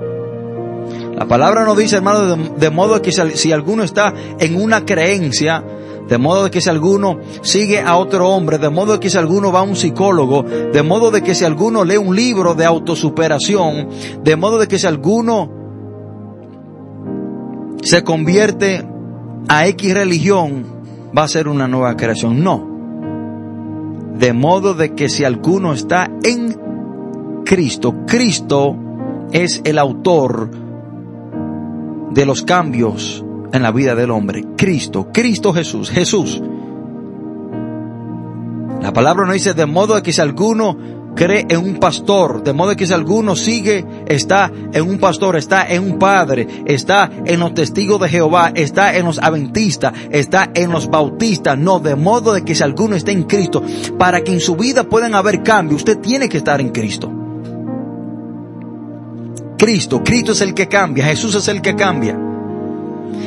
La 1.15 1.27
palabra 1.27 1.63
nos 1.63 1.77
dice, 1.77 1.97
hermano, 1.97 2.35
de, 2.35 2.69
modo 2.71 3.01
que 3.01 3.11
si 3.11 3.51
alguno 3.51 3.83
está 3.83 4.13
en 4.39 4.59
una 4.59 4.83
creencia, 4.83 5.63
de 6.07 6.17
modo 6.17 6.45
de 6.45 6.51
que 6.51 6.61
si 6.61 6.69
alguno 6.69 7.19
sigue 7.41 7.79
a 7.79 7.95
otro 7.95 8.29
hombre, 8.29 8.57
de 8.57 8.69
modo 8.69 8.99
que 8.99 9.09
si 9.09 9.17
alguno 9.17 9.51
va 9.51 9.59
a 9.59 9.63
un 9.63 9.75
psicólogo, 9.75 10.43
de 10.43 10.83
modo 10.83 11.11
de 11.11 11.21
que 11.21 11.33
si 11.33 11.45
alguno 11.45 11.83
lee 11.85 11.97
un 11.97 12.15
libro 12.15 12.55
de 12.55 12.65
autosuperación, 12.65 13.89
de 14.23 14.35
modo 14.35 14.59
de 14.59 14.67
que 14.67 14.79
si 14.79 14.87
alguno 14.87 15.49
se 17.81 18.03
convierte 18.03 18.85
a 19.47 19.67
X 19.67 19.93
religión, 19.93 20.65
va 21.17 21.23
a 21.23 21.27
ser 21.27 21.47
una 21.47 21.67
nueva 21.67 21.95
creación. 21.95 22.43
No. 22.43 22.71
De 24.17 24.33
modo 24.33 24.73
de 24.73 24.93
que 24.93 25.09
si 25.09 25.23
alguno 25.23 25.73
está 25.73 26.09
en 26.23 26.59
Cristo, 27.45 27.95
Cristo 28.07 28.75
es 29.31 29.61
el 29.63 29.79
autor 29.79 30.49
de 32.11 32.25
los 32.25 32.43
cambios 32.43 33.23
en 33.53 33.63
la 33.63 33.71
vida 33.71 33.95
del 33.95 34.11
hombre. 34.11 34.43
Cristo, 34.57 35.07
Cristo 35.13 35.53
Jesús, 35.53 35.89
Jesús. 35.89 36.41
La 38.81 38.91
palabra 38.91 39.25
no 39.25 39.31
dice 39.31 39.53
de 39.53 39.65
modo 39.65 40.01
que 40.03 40.11
si 40.11 40.19
alguno 40.19 40.75
cree 41.15 41.45
en 41.47 41.59
un 41.59 41.75
pastor, 41.75 42.43
de 42.43 42.51
modo 42.51 42.75
que 42.75 42.87
si 42.87 42.93
alguno 42.93 43.35
sigue, 43.35 43.85
está 44.07 44.51
en 44.73 44.89
un 44.89 44.97
pastor, 44.97 45.35
está 45.35 45.65
en 45.67 45.83
un 45.83 45.99
padre, 45.99 46.47
está 46.65 47.09
en 47.25 47.39
los 47.39 47.53
testigos 47.53 48.01
de 48.01 48.09
Jehová, 48.09 48.51
está 48.55 48.97
en 48.97 49.05
los 49.05 49.19
adventistas, 49.19 49.93
está 50.09 50.49
en 50.53 50.71
los 50.71 50.89
bautistas, 50.89 51.57
no, 51.57 51.79
de 51.79 51.95
modo 51.95 52.33
de 52.33 52.43
que 52.43 52.55
si 52.55 52.63
alguno 52.63 52.95
está 52.95 53.11
en 53.11 53.23
Cristo, 53.23 53.63
para 53.97 54.23
que 54.23 54.33
en 54.33 54.41
su 54.41 54.55
vida 54.55 54.83
puedan 54.83 55.13
haber 55.13 55.43
cambios, 55.43 55.81
usted 55.81 55.99
tiene 55.99 56.27
que 56.27 56.39
estar 56.39 56.59
en 56.59 56.69
Cristo. 56.69 57.11
Cristo, 59.59 60.03
Cristo 60.03 60.31
es 60.31 60.41
el 60.41 60.55
que 60.55 60.67
cambia, 60.67 61.05
Jesús 61.05 61.35
es 61.35 61.47
el 61.47 61.61
que 61.61 61.75
cambia. 61.75 62.32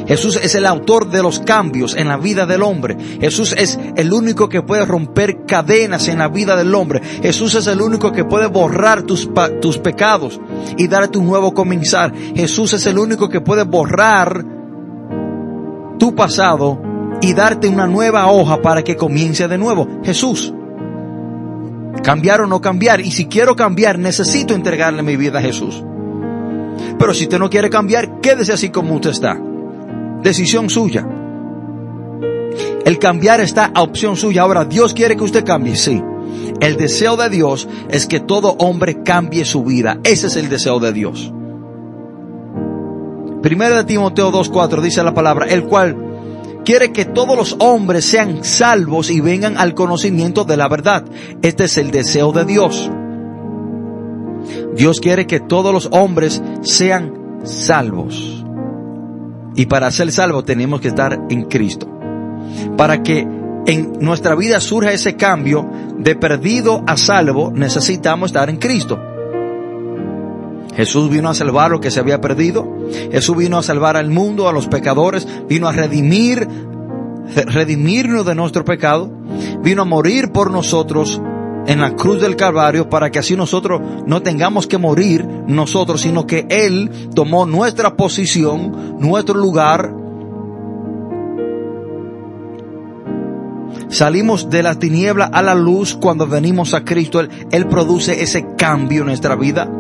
Jesús 0.07 0.39
es 0.43 0.55
el 0.55 0.67
autor 0.67 1.11
de 1.11 1.23
los 1.23 1.41
cambios 1.41 1.97
en 1.97 2.09
la 2.09 2.17
vida 2.17 2.47
del 2.47 2.63
hombre. 2.63 2.97
Jesús 3.21 3.55
es 3.59 3.79
el 3.97 4.13
único 4.13 4.49
que 4.49 4.63
puede 4.63 4.85
romper 4.85 5.45
cadenas 5.47 6.09
en 6.09 6.19
la 6.19 6.29
vida 6.29 6.57
del 6.57 6.75
hombre. 6.75 7.01
Jesús 7.23 7.55
es 7.55 7.67
el 7.67 7.81
único 7.81 8.13
que 8.13 8.25
puede 8.25 8.47
borrar 8.47 9.03
tus, 9.03 9.29
tus 9.61 9.79
pecados 9.79 10.41
y 10.77 10.87
darte 10.87 11.19
un 11.19 11.27
nuevo 11.27 11.55
comenzar. 11.55 12.13
Jesús 12.35 12.73
es 12.73 12.87
el 12.87 12.99
único 12.99 13.29
que 13.29 13.41
puede 13.41 13.65
borrar 13.65 14.45
tu 15.99 16.15
pasado 16.15 16.81
y 17.21 17.33
darte 17.33 17.69
una 17.69 17.87
nueva 17.87 18.31
hoja 18.31 18.61
para 18.63 18.83
que 18.83 18.97
comience 18.97 19.49
de 19.49 19.59
nuevo. 19.59 19.89
Jesús. 20.05 20.53
Cambiar 22.03 22.43
o 22.43 22.47
no 22.47 22.61
cambiar. 22.61 23.01
Y 23.01 23.11
si 23.11 23.27
quiero 23.27 23.57
cambiar, 23.57 23.99
necesito 23.99 24.55
entregarle 24.55 25.03
mi 25.03 25.17
vida 25.17 25.41
a 25.41 25.43
Jesús. 25.43 25.83
Pero 26.99 27.13
si 27.13 27.25
usted 27.25 27.39
no 27.39 27.51
quiere 27.51 27.71
cambiar, 27.71 28.21
quédese 28.21 28.53
así 28.53 28.71
como 28.71 28.95
usted 28.95 29.11
está. 29.11 29.41
Decisión 30.27 30.69
suya. 30.69 31.07
El 32.85 32.99
cambiar 32.99 33.41
está 33.41 33.71
a 33.73 33.83
opción 33.83 34.17
suya. 34.17 34.43
Ahora, 34.43 34.65
Dios 34.65 34.93
quiere 34.93 35.17
que 35.17 35.23
usted 35.23 35.45
cambie, 35.45 35.77
sí. 35.77 36.03
El 36.61 36.77
deseo 36.77 37.17
de 37.17 37.29
Dios 37.31 37.69
es 37.91 38.09
que 38.09 38.19
todo 38.19 38.57
hombre 38.59 39.05
cambie 39.05 39.45
su 39.45 39.63
vida. 39.63 40.01
Ese 40.03 40.27
es 40.27 40.35
el 40.35 40.49
deseo 40.49 40.81
de 40.81 40.93
Dios. 40.93 41.33
Primero 43.41 43.77
de 43.77 43.85
Timoteo 43.85 44.33
2.4 44.33 44.81
dice 44.81 45.05
la 45.05 45.15
palabra, 45.15 45.47
el 45.47 45.63
cual 45.63 45.97
quiere 46.65 46.91
que 46.91 47.05
todos 47.05 47.37
los 47.37 47.55
hombres 47.61 48.05
sean 48.05 48.43
salvos 48.43 49.11
y 49.11 49.21
vengan 49.21 49.57
al 49.57 49.75
conocimiento 49.75 50.43
de 50.43 50.57
la 50.57 50.67
verdad. 50.67 51.05
Este 51.43 51.67
es 51.67 51.79
el 51.79 51.93
deseo 51.93 52.33
de 52.33 52.45
Dios. 52.45 52.91
Dios 54.75 54.99
quiere 54.99 55.29
que 55.29 55.39
todos 55.39 55.73
los 55.73 55.89
hombres 55.93 56.43
sean 56.63 57.39
salvos. 57.45 58.46
Y 59.57 59.67
para 59.67 59.91
ser 59.91 60.13
salvos 60.13 60.45
tenemos 60.45 60.81
que 60.81 60.89
estar 60.89 61.19
en 61.31 61.45
Cristo. 61.45 61.89
Para 62.77 63.03
que 63.03 63.27
en 63.67 63.95
nuestra 64.01 64.35
vida 64.35 64.61
surja 64.61 64.93
ese 64.93 65.17
cambio 65.17 65.69
de 65.99 66.15
perdido 66.15 66.85
a 66.87 66.97
salvo, 66.97 67.51
necesitamos 67.53 68.31
estar 68.31 68.49
en 68.49 68.59
Cristo. 68.59 69.01
Jesús 70.77 71.09
vino 71.09 71.31
a 71.31 71.35
salvar 71.35 71.71
lo 71.71 71.81
que 71.81 71.91
se 71.91 72.01
había 72.01 72.21
perdido. 72.21 72.69
Jesús 73.11 73.37
vino 73.37 73.57
a 73.57 73.63
salvar 73.63 73.97
al 73.97 74.11
mundo, 74.11 74.47
a 74.47 74.53
los 74.53 74.67
pecadores. 74.69 75.27
Vino 75.49 75.69
a 75.69 75.73
redimir, 75.73 76.47
redimirnos 77.47 78.27
de 78.27 78.35
nuestro 78.35 78.65
pecado. 78.65 79.11
Vino 79.63 79.83
a 79.83 79.87
morir 79.87 80.33
por 80.33 80.51
nosotros 80.51 81.21
en 81.67 81.81
la 81.81 81.95
cruz 81.95 82.21
del 82.21 82.37
Calvario 82.37 82.89
para 82.89 83.11
que 83.11 83.19
así 83.19 83.37
nosotros 83.37 83.81
no 84.07 84.23
tengamos 84.23 84.67
que 84.67 84.79
morir 84.79 85.27
nosotros, 85.47 86.01
sino 86.01 86.27
que 86.27 86.47
Él 86.49 86.91
tomó 87.15 87.47
nuestra 87.47 87.97
posición, 87.97 88.99
nuestro 89.01 89.35
lugar. 89.35 89.93
Salimos 93.89 94.51
de 94.51 94.63
la 94.63 94.79
tiniebla 94.79 95.27
a 95.27 95.43
la 95.43 95.55
luz 95.55 95.95
cuando 95.95 96.27
venimos 96.27 96.75
a 96.75 96.85
Cristo. 96.85 97.21
Él, 97.21 97.67
produce 97.67 98.23
ese 98.23 98.55
cambio 98.57 99.01
en 99.01 99.07
nuestra 99.07 99.37
vida. 99.37 99.71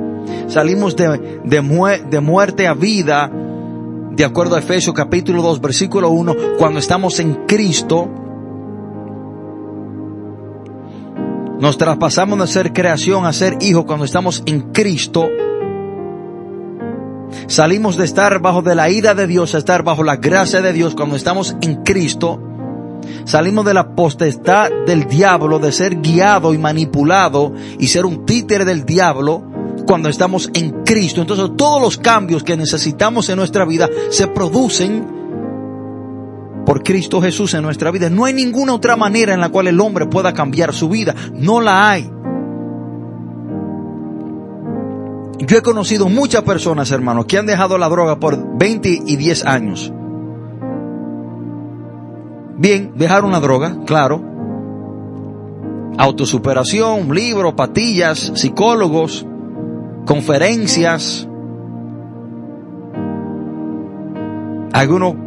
Salimos 0.49 0.96
de, 0.96 1.40
de, 1.44 2.03
de 2.11 2.20
muerte 2.20 2.66
a 2.66 2.75
vida, 2.75 3.31
de 4.12 4.25
acuerdo 4.25 4.57
a 4.57 4.61
Efesios 4.61 4.94
capítulo 4.94 5.42
2, 5.42 5.61
versículo 5.61 6.11
1, 6.11 6.35
cuando 6.59 6.79
estamos 6.79 7.18
en 7.20 7.46
Cristo 7.46 8.25
Nos 11.58 11.78
traspasamos 11.78 12.38
de 12.38 12.46
ser 12.46 12.72
creación 12.72 13.24
a 13.24 13.32
ser 13.32 13.56
hijo 13.60 13.86
cuando 13.86 14.04
estamos 14.04 14.42
en 14.46 14.72
Cristo. 14.72 15.28
Salimos 17.46 17.96
de 17.96 18.04
estar 18.04 18.40
bajo 18.40 18.60
de 18.60 18.74
la 18.74 18.90
ira 18.90 19.14
de 19.14 19.26
Dios 19.26 19.54
a 19.54 19.58
estar 19.58 19.82
bajo 19.82 20.02
la 20.02 20.16
gracia 20.16 20.60
de 20.60 20.72
Dios 20.72 20.94
cuando 20.94 21.16
estamos 21.16 21.56
en 21.62 21.76
Cristo. 21.82 22.40
Salimos 23.24 23.64
de 23.64 23.74
la 23.74 23.94
potestad 23.94 24.70
del 24.86 25.06
diablo, 25.06 25.58
de 25.58 25.72
ser 25.72 26.00
guiado 26.00 26.52
y 26.52 26.58
manipulado 26.58 27.52
y 27.78 27.86
ser 27.86 28.04
un 28.04 28.26
títere 28.26 28.64
del 28.64 28.84
diablo 28.84 29.42
cuando 29.86 30.08
estamos 30.08 30.50
en 30.52 30.82
Cristo. 30.84 31.22
Entonces 31.22 31.50
todos 31.56 31.80
los 31.80 31.96
cambios 31.96 32.42
que 32.42 32.56
necesitamos 32.56 33.28
en 33.30 33.36
nuestra 33.36 33.64
vida 33.64 33.88
se 34.10 34.26
producen 34.26 35.16
por 36.66 36.83
Cristo 36.83 37.22
Jesús 37.22 37.55
en 37.55 37.62
nuestra 37.62 37.90
vida. 37.92 38.11
No 38.11 38.24
hay 38.24 38.35
ninguna 38.35 38.74
otra 38.74 38.96
manera 38.96 39.33
en 39.33 39.40
la 39.40 39.48
cual 39.48 39.68
el 39.68 39.81
hombre 39.81 40.07
pueda 40.07 40.35
cambiar 40.35 40.74
su 40.74 40.88
vida. 40.88 41.14
No 41.33 41.61
la 41.61 41.90
hay. 41.90 42.11
Yo 45.38 45.57
he 45.57 45.62
conocido 45.62 46.09
muchas 46.09 46.42
personas, 46.42 46.90
hermanos, 46.90 47.26
que 47.26 47.38
han 47.38 47.46
dejado 47.46 47.79
la 47.79 47.88
droga 47.88 48.18
por 48.18 48.59
20 48.59 49.02
y 49.07 49.16
10 49.16 49.46
años. 49.46 49.92
Bien, 52.59 52.92
dejaron 52.96 53.31
la 53.31 53.40
droga, 53.40 53.76
claro. 53.87 54.22
Autosuperación, 55.98 57.14
libros, 57.14 57.55
patillas, 57.55 58.33
psicólogos, 58.35 59.24
conferencias. 60.05 61.29
Algunos 64.72 65.25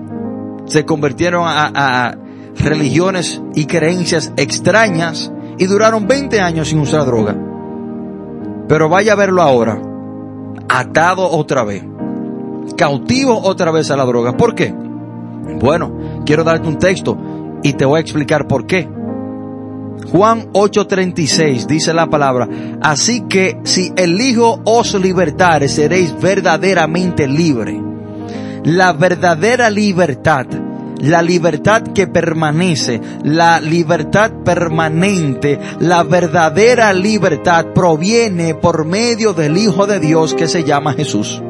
se 0.69 0.85
convirtieron 0.85 1.43
a, 1.45 2.15
religiones 2.57 3.41
y 3.55 3.65
creencias 3.65 4.33
extrañas 4.35 5.31
y 5.57 5.65
duraron 5.65 6.07
20 6.07 6.41
años 6.41 6.67
sin 6.67 6.79
usar 6.79 7.05
droga. 7.05 7.35
Pero 8.67 8.89
vaya 8.89 9.13
a 9.13 9.15
verlo 9.15 9.41
ahora, 9.41 9.81
atado 10.67 11.29
otra 11.29 11.63
vez, 11.63 11.83
cautivo 12.75 13.39
otra 13.41 13.71
vez 13.71 13.89
a 13.91 13.97
la 13.97 14.05
droga. 14.05 14.35
¿Por 14.35 14.55
qué? 14.55 14.73
Bueno, 15.59 16.21
quiero 16.25 16.43
darte 16.43 16.67
un 16.67 16.77
texto 16.77 17.17
y 17.63 17.73
te 17.73 17.85
voy 17.85 17.97
a 17.97 18.01
explicar 18.01 18.45
por 18.45 18.65
qué. 18.65 18.87
Juan 20.11 20.51
8:36 20.53 21.65
dice 21.65 21.93
la 21.93 22.07
palabra, 22.07 22.47
así 22.81 23.21
que 23.21 23.59
si 23.63 23.91
el 23.95 24.19
Hijo 24.19 24.59
os 24.65 24.93
libertare, 24.95 25.67
seréis 25.67 26.13
verdaderamente 26.19 27.27
libres 27.27 27.88
la 28.63 28.93
verdadera 28.93 29.69
libertad, 29.69 30.45
la 30.99 31.21
libertad 31.21 31.81
que 31.93 32.07
permanece, 32.07 32.99
la 33.23 33.59
libertad 33.59 34.31
permanente, 34.43 35.59
la 35.79 36.03
verdadera 36.03 36.93
libertad 36.93 37.67
proviene 37.73 38.55
por 38.55 38.85
medio 38.85 39.33
del 39.33 39.57
Hijo 39.57 39.87
de 39.87 39.99
Dios 39.99 40.33
que 40.33 40.47
se 40.47 40.63
llama 40.63 40.93
Jesús. 40.93 41.41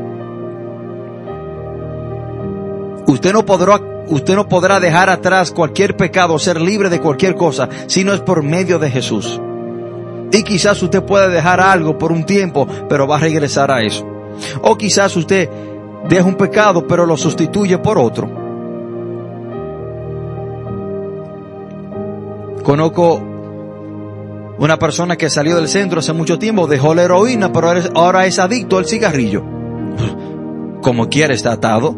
Usted 3.08 3.34
no 3.34 3.44
podrá, 3.44 3.82
usted 4.08 4.36
no 4.36 4.48
podrá 4.48 4.80
dejar 4.80 5.10
atrás 5.10 5.52
cualquier 5.52 5.98
pecado, 5.98 6.38
ser 6.38 6.62
libre 6.62 6.90
de 6.90 7.02
cualquier 7.02 7.36
cosa, 7.36 7.68
si 7.88 8.04
no 8.04 8.14
es 8.14 8.22
por 8.22 8.44
medio 8.44 8.78
de 8.78 8.92
Jesús. 8.92 9.42
Y 10.32 10.44
quizás 10.44 10.82
usted 10.84 11.02
puede 11.02 11.30
dejar 11.30 11.60
algo 11.60 11.98
por 11.98 12.12
un 12.12 12.24
tiempo, 12.24 12.68
pero 12.88 13.08
va 13.08 13.16
a 13.16 13.20
regresar 13.20 13.72
a 13.72 13.82
eso. 13.82 14.06
O 14.62 14.78
quizás 14.78 15.16
usted 15.16 15.50
deja 16.08 16.26
un 16.26 16.36
pecado 16.36 16.88
pero 16.88 17.06
lo 17.06 17.18
sustituye 17.18 17.78
por 17.78 17.98
otro. 17.98 18.30
Conozco 22.64 23.22
una 24.60 24.78
persona 24.78 25.16
que 25.16 25.30
salió 25.30 25.56
del 25.56 25.70
centro 25.70 26.00
hace 26.00 26.14
mucho 26.14 26.38
tiempo, 26.38 26.68
dejó 26.68 26.94
la 26.94 27.04
heroína, 27.04 27.52
pero 27.52 27.72
ahora 27.96 28.26
es 28.26 28.40
adicto 28.40 28.78
al 28.78 28.86
cigarrillo. 28.86 29.44
Como 30.82 31.10
quiere 31.10 31.34
está 31.34 31.54
atado, 31.54 31.96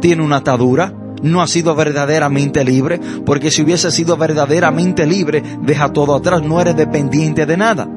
tiene 0.00 0.22
una 0.22 0.36
atadura, 0.36 0.92
no 1.22 1.40
ha 1.40 1.46
sido 1.46 1.74
verdaderamente 1.74 2.62
libre, 2.64 3.00
porque 3.24 3.50
si 3.50 3.62
hubiese 3.62 3.90
sido 3.90 4.16
verdaderamente 4.16 5.06
libre, 5.06 5.42
deja 5.62 5.92
todo 5.92 6.14
atrás, 6.14 6.42
no 6.42 6.60
eres 6.60 6.76
dependiente 6.76 7.46
de 7.46 7.56
nada. 7.56 7.88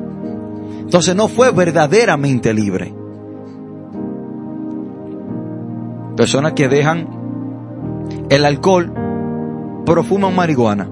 Entonces 0.80 1.16
no 1.16 1.28
fue 1.28 1.52
verdaderamente 1.52 2.54
libre. 2.54 2.94
Personas 6.18 6.54
que 6.54 6.68
dejan 6.68 7.08
el 8.30 8.46
alcohol, 8.46 8.92
pero 9.86 10.04
fuman 10.04 10.36
marihuana. 10.36 10.90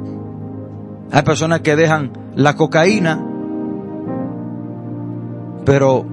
Hay 1.11 1.23
personas 1.23 1.61
que 1.61 1.75
dejan 1.75 2.11
la 2.35 2.55
cocaína, 2.55 3.25
pero 5.65 6.05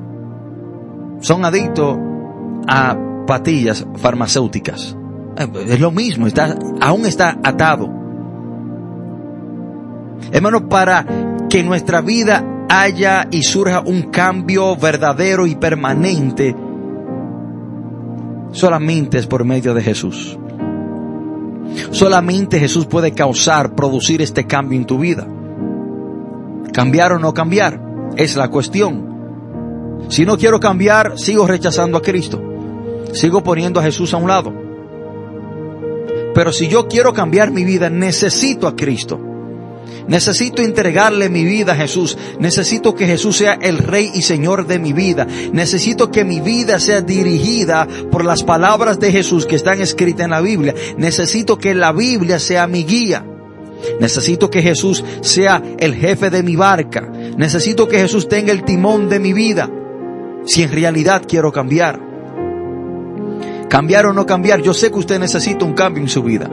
son 1.21 1.45
adictos 1.45 1.99
a 2.67 2.97
patillas 3.27 3.87
farmacéuticas. 3.97 4.97
Es 5.67 5.81
lo 5.81 5.91
mismo, 5.91 6.27
aún 6.81 7.07
está 7.07 7.39
atado. 7.43 7.89
Hermano, 10.31 10.69
para 10.69 11.05
que 11.49 11.63
nuestra 11.63 12.01
vida 12.01 12.45
haya 12.69 13.29
y 13.31 13.43
surja 13.43 13.81
un 13.81 14.03
cambio 14.05 14.77
verdadero 14.77 15.47
y 15.47 15.55
permanente, 15.57 16.57
solamente 18.53 19.19
es 19.19 19.27
por 19.27 19.45
medio 19.45 19.75
de 19.75 19.83
Jesús. 19.83 20.39
Solamente 21.91 22.59
Jesús 22.59 22.87
puede 22.87 23.13
causar, 23.13 23.75
producir 23.75 24.23
este 24.23 24.47
cambio 24.47 24.79
en 24.79 24.87
tu 24.87 24.99
vida. 24.99 25.27
Cambiar 26.73 27.13
o 27.13 27.19
no 27.19 27.35
cambiar 27.35 27.81
es 28.17 28.37
la 28.37 28.49
cuestión. 28.49 30.07
Si 30.09 30.25
no 30.25 30.37
quiero 30.37 30.61
cambiar, 30.61 31.19
sigo 31.19 31.47
rechazando 31.47 31.99
a 31.99 32.03
Cristo. 32.03 32.41
Sigo 33.13 33.43
poniendo 33.43 33.81
a 33.81 33.83
Jesús 33.83 34.15
a 34.15 34.17
un 34.17 34.29
lado. 34.29 34.53
Pero 36.35 36.53
si 36.53 36.69
yo 36.69 36.89
quiero 36.89 37.13
cambiar 37.13 37.51
mi 37.51 37.65
vida, 37.65 37.91
necesito 37.91 38.67
a 38.67 38.75
Cristo. 38.75 39.21
Necesito 40.07 40.63
entregarle 40.63 41.29
mi 41.29 41.45
vida 41.45 41.73
a 41.73 41.77
Jesús. 41.77 42.19
Necesito 42.39 42.95
que 42.95 43.07
Jesús 43.07 43.37
sea 43.37 43.55
el 43.55 43.79
Rey 43.79 44.11
y 44.15 44.23
Señor 44.23 44.67
de 44.67 44.79
mi 44.79 44.93
vida. 44.93 45.27
Necesito 45.53 46.11
que 46.11 46.25
mi 46.25 46.41
vida 46.41 46.81
sea 46.81 47.01
dirigida 47.01 47.87
por 48.11 48.25
las 48.25 48.43
palabras 48.43 48.99
de 48.99 49.13
Jesús 49.13 49.47
que 49.47 49.57
están 49.57 49.81
escritas 49.81 50.25
en 50.25 50.31
la 50.31 50.41
Biblia. 50.41 50.75
Necesito 50.97 51.59
que 51.59 51.75
la 51.75 51.93
Biblia 51.93 52.39
sea 52.39 52.67
mi 52.67 52.85
guía. 52.85 53.25
Necesito 54.01 54.51
que 54.51 54.63
Jesús 54.63 55.05
sea 55.21 55.63
el 55.79 55.95
jefe 55.95 56.31
de 56.31 56.43
mi 56.43 56.57
barca. 56.57 57.11
Necesito 57.37 57.89
que 57.89 57.99
Jesús 57.99 58.29
tenga 58.29 58.53
el 58.53 58.65
timón 58.65 59.09
de 59.09 59.19
mi 59.19 59.33
vida. 59.33 59.71
Si 60.45 60.63
en 60.63 60.73
realidad 60.73 61.23
quiero 61.27 61.53
cambiar. 61.53 62.01
Cambiar 63.69 64.07
o 64.07 64.13
no 64.13 64.27
cambiar, 64.27 64.61
yo 64.61 64.75
sé 64.75 64.91
que 64.91 64.99
usted 64.99 65.19
necesita 65.19 65.65
un 65.65 65.73
cambio 65.73 66.03
en 66.03 66.09
su 66.09 66.23
vida. 66.23 66.51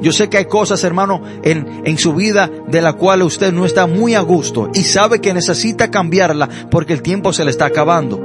Yo 0.00 0.12
sé 0.12 0.28
que 0.28 0.38
hay 0.38 0.44
cosas, 0.44 0.84
hermano, 0.84 1.22
en, 1.42 1.82
en 1.84 1.98
su 1.98 2.14
vida 2.14 2.50
de 2.68 2.82
la 2.82 2.92
cual 2.92 3.22
usted 3.22 3.52
no 3.52 3.64
está 3.64 3.86
muy 3.86 4.14
a 4.14 4.20
gusto 4.20 4.70
y 4.74 4.82
sabe 4.82 5.20
que 5.20 5.34
necesita 5.34 5.90
cambiarla 5.90 6.48
porque 6.70 6.92
el 6.92 7.02
tiempo 7.02 7.32
se 7.32 7.44
le 7.44 7.50
está 7.50 7.66
acabando. 7.66 8.20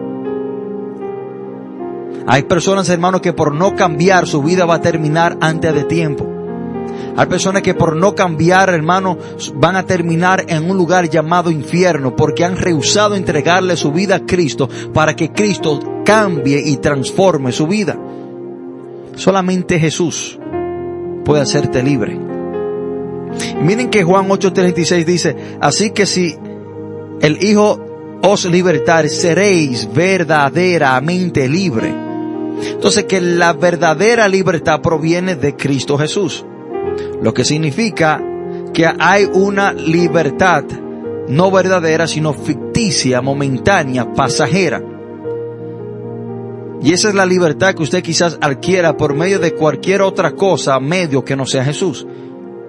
Hay 2.25 2.43
personas, 2.43 2.87
hermano, 2.89 3.21
que 3.21 3.33
por 3.33 3.53
no 3.53 3.75
cambiar 3.75 4.27
su 4.27 4.41
vida 4.41 4.65
va 4.65 4.75
a 4.75 4.81
terminar 4.81 5.37
antes 5.41 5.73
de 5.73 5.83
tiempo. 5.83 6.29
Hay 7.15 7.27
personas 7.27 7.61
que 7.61 7.73
por 7.73 7.95
no 7.95 8.15
cambiar, 8.15 8.69
hermano, 8.69 9.17
van 9.55 9.75
a 9.75 9.85
terminar 9.85 10.45
en 10.47 10.69
un 10.69 10.77
lugar 10.77 11.09
llamado 11.09 11.51
infierno 11.51 12.15
porque 12.15 12.43
han 12.43 12.57
rehusado 12.57 13.15
entregarle 13.15 13.77
su 13.77 13.91
vida 13.91 14.15
a 14.15 14.25
Cristo 14.25 14.69
para 14.93 15.15
que 15.15 15.31
Cristo 15.31 15.79
cambie 16.05 16.61
y 16.65 16.77
transforme 16.77 17.51
su 17.51 17.67
vida. 17.67 17.97
Solamente 19.15 19.79
Jesús 19.79 20.39
puede 21.23 21.41
hacerte 21.41 21.83
libre. 21.83 22.17
miren 23.61 23.89
que 23.89 24.03
Juan 24.03 24.27
8:36 24.29 25.05
dice, 25.05 25.35
así 25.59 25.91
que 25.91 26.05
si 26.05 26.35
el 27.21 27.43
Hijo 27.43 27.79
os 28.21 28.45
libertar, 28.45 29.09
seréis 29.09 29.91
verdaderamente 29.93 31.49
libre. 31.49 31.93
Entonces 32.71 33.03
que 33.03 33.19
la 33.19 33.53
verdadera 33.53 34.27
libertad 34.27 34.81
proviene 34.81 35.35
de 35.35 35.55
Cristo 35.55 35.97
Jesús. 35.97 36.45
Lo 37.21 37.33
que 37.33 37.43
significa 37.43 38.21
que 38.73 38.85
hay 38.85 39.29
una 39.33 39.73
libertad 39.73 40.63
no 41.27 41.51
verdadera, 41.51 42.07
sino 42.07 42.33
ficticia, 42.33 43.21
momentánea, 43.21 44.13
pasajera. 44.13 44.81
Y 46.83 46.91
esa 46.91 47.07
es 47.07 47.15
la 47.15 47.25
libertad 47.25 47.73
que 47.73 47.83
usted 47.83 48.03
quizás 48.03 48.37
adquiera 48.41 48.97
por 48.97 49.15
medio 49.15 49.39
de 49.39 49.53
cualquier 49.53 50.01
otra 50.01 50.33
cosa, 50.33 50.77
medio 50.81 51.23
que 51.23 51.37
no 51.37 51.45
sea 51.45 51.63
Jesús. 51.63 52.05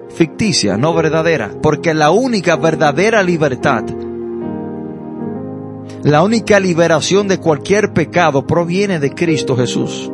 Ficticia, 0.07 0.77
no 0.77 0.93
verdadera. 0.93 1.51
Porque 1.61 1.93
la 1.93 2.11
única 2.11 2.55
verdadera 2.55 3.21
libertad, 3.21 3.83
la 6.03 6.23
única 6.23 6.61
liberación 6.61 7.27
de 7.27 7.41
cualquier 7.41 7.91
pecado 7.91 8.47
proviene 8.47 8.99
de 8.99 9.09
Cristo 9.11 9.57
Jesús. 9.57 10.09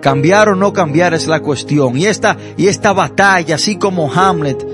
Cambiar 0.00 0.50
o 0.50 0.54
no 0.54 0.72
cambiar 0.72 1.14
es 1.14 1.26
la 1.26 1.40
cuestión. 1.40 1.96
Y 1.98 2.06
esta, 2.06 2.36
y 2.56 2.68
esta 2.68 2.92
batalla, 2.92 3.56
así 3.56 3.74
como 3.76 4.12
Hamlet, 4.12 4.64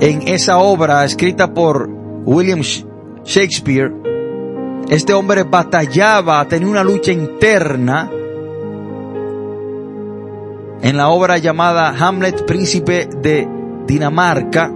en 0.00 0.28
esa 0.28 0.58
obra 0.58 1.02
escrita 1.06 1.54
por 1.54 1.96
William 2.26 2.60
Shakespeare, 3.24 3.92
este 4.88 5.14
hombre 5.14 5.44
batallaba, 5.44 6.46
tenía 6.48 6.68
una 6.68 6.82
lucha 6.82 7.12
interna 7.12 8.10
en 10.82 10.96
la 10.96 11.08
obra 11.08 11.38
llamada 11.38 11.94
Hamlet, 11.96 12.44
príncipe 12.44 13.08
de 13.22 13.48
Dinamarca. 13.86 14.72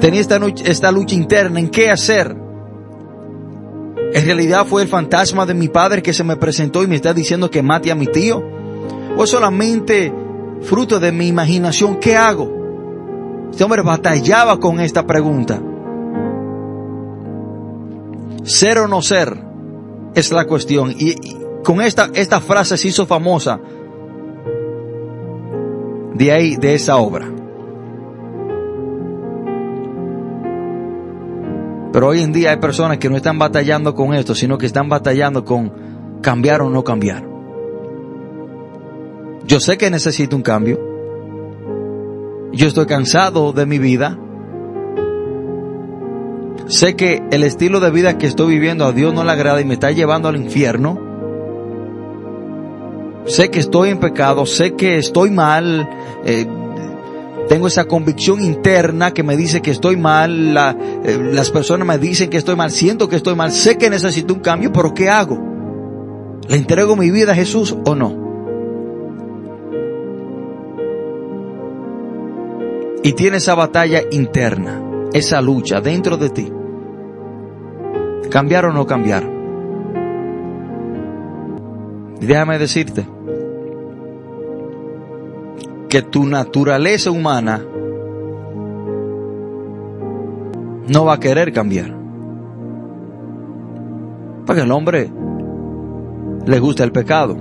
Tenía 0.00 0.20
esta, 0.20 0.40
esta 0.64 0.90
lucha 0.90 1.14
interna 1.14 1.60
en 1.60 1.68
qué 1.68 1.90
hacer. 1.90 2.36
¿En 4.12 4.24
realidad 4.24 4.66
fue 4.66 4.82
el 4.82 4.88
fantasma 4.88 5.46
de 5.46 5.54
mi 5.54 5.68
padre 5.68 6.02
que 6.02 6.12
se 6.12 6.24
me 6.24 6.36
presentó 6.36 6.82
y 6.82 6.88
me 6.88 6.96
está 6.96 7.14
diciendo 7.14 7.50
que 7.50 7.62
mate 7.62 7.92
a 7.92 7.94
mi 7.94 8.06
tío? 8.06 8.42
¿O 9.16 9.26
solamente 9.26 10.12
fruto 10.62 10.98
de 10.98 11.12
mi 11.12 11.28
imaginación? 11.28 12.00
¿Qué 12.00 12.16
hago? 12.16 12.58
Este 13.50 13.64
hombre 13.64 13.82
batallaba 13.82 14.58
con 14.58 14.80
esta 14.80 15.06
pregunta. 15.06 15.60
Ser 18.48 18.78
o 18.78 18.88
no 18.88 19.02
ser 19.02 19.36
es 20.14 20.32
la 20.32 20.46
cuestión. 20.46 20.94
Y, 20.98 21.14
con 21.62 21.82
esta, 21.82 22.08
esta 22.14 22.40
frase 22.40 22.78
se 22.78 22.88
hizo 22.88 23.06
famosa 23.06 23.60
de 26.14 26.32
ahí, 26.32 26.56
de 26.56 26.74
esa 26.74 26.96
obra. 26.96 27.30
Pero 31.92 32.08
hoy 32.08 32.22
en 32.22 32.32
día 32.32 32.52
hay 32.52 32.56
personas 32.56 32.96
que 32.96 33.10
no 33.10 33.16
están 33.16 33.38
batallando 33.38 33.94
con 33.94 34.14
esto, 34.14 34.34
sino 34.34 34.56
que 34.56 34.64
están 34.64 34.88
batallando 34.88 35.44
con 35.44 35.70
cambiar 36.22 36.62
o 36.62 36.70
no 36.70 36.82
cambiar. 36.82 37.28
Yo 39.44 39.60
sé 39.60 39.76
que 39.76 39.90
necesito 39.90 40.34
un 40.34 40.42
cambio. 40.42 40.80
Yo 42.52 42.66
estoy 42.66 42.86
cansado 42.86 43.52
de 43.52 43.66
mi 43.66 43.78
vida. 43.78 44.18
Sé 46.68 46.96
que 46.96 47.22
el 47.30 47.44
estilo 47.44 47.80
de 47.80 47.90
vida 47.90 48.18
que 48.18 48.26
estoy 48.26 48.52
viviendo 48.52 48.84
a 48.84 48.92
Dios 48.92 49.14
no 49.14 49.24
le 49.24 49.32
agrada 49.32 49.58
y 49.60 49.64
me 49.64 49.74
está 49.74 49.90
llevando 49.90 50.28
al 50.28 50.36
infierno. 50.36 51.00
Sé 53.24 53.50
que 53.50 53.58
estoy 53.58 53.88
en 53.88 53.98
pecado, 53.98 54.44
sé 54.44 54.74
que 54.74 54.98
estoy 54.98 55.30
mal, 55.30 55.88
eh, 56.26 56.46
tengo 57.48 57.68
esa 57.68 57.86
convicción 57.86 58.42
interna 58.42 59.14
que 59.14 59.22
me 59.22 59.36
dice 59.36 59.62
que 59.62 59.70
estoy 59.70 59.96
mal, 59.96 60.56
eh, 61.04 61.18
las 61.32 61.50
personas 61.50 61.88
me 61.88 61.96
dicen 61.96 62.28
que 62.28 62.36
estoy 62.36 62.56
mal, 62.56 62.70
siento 62.70 63.08
que 63.08 63.16
estoy 63.16 63.34
mal, 63.34 63.50
sé 63.50 63.78
que 63.78 63.88
necesito 63.88 64.34
un 64.34 64.40
cambio, 64.40 64.70
pero 64.70 64.92
¿qué 64.92 65.08
hago? 65.08 65.38
¿Le 66.48 66.56
entrego 66.56 66.96
mi 66.96 67.10
vida 67.10 67.32
a 67.32 67.34
Jesús 67.34 67.74
o 67.84 67.94
no? 67.94 68.28
Y 73.02 73.12
tiene 73.12 73.38
esa 73.38 73.54
batalla 73.54 74.02
interna, 74.10 74.82
esa 75.14 75.40
lucha 75.40 75.80
dentro 75.80 76.18
de 76.18 76.28
ti. 76.28 76.52
¿Cambiar 78.30 78.66
o 78.66 78.72
no 78.72 78.86
cambiar? 78.86 79.38
déjame 82.20 82.58
decirte, 82.58 83.06
que 85.88 86.02
tu 86.02 86.26
naturaleza 86.26 87.10
humana 87.10 87.64
no 90.88 91.04
va 91.04 91.14
a 91.14 91.20
querer 91.20 91.52
cambiar. 91.52 91.94
Porque 94.46 94.62
el 94.62 94.72
hombre 94.72 95.10
le 96.46 96.58
gusta 96.58 96.84
el 96.84 96.92
pecado. 96.92 97.36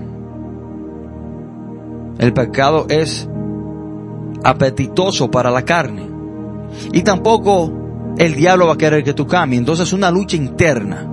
El 2.17 2.33
pecado 2.33 2.85
es 2.89 3.29
apetitoso 4.43 5.29
para 5.29 5.51
la 5.51 5.63
carne. 5.63 6.09
Y 6.93 7.01
tampoco 7.01 7.71
el 8.17 8.35
diablo 8.35 8.67
va 8.67 8.73
a 8.73 8.77
querer 8.77 9.03
que 9.03 9.13
tú 9.13 9.27
cambies. 9.27 9.59
Entonces 9.59 9.87
es 9.87 9.93
una 9.93 10.11
lucha 10.11 10.35
interna. 10.35 11.07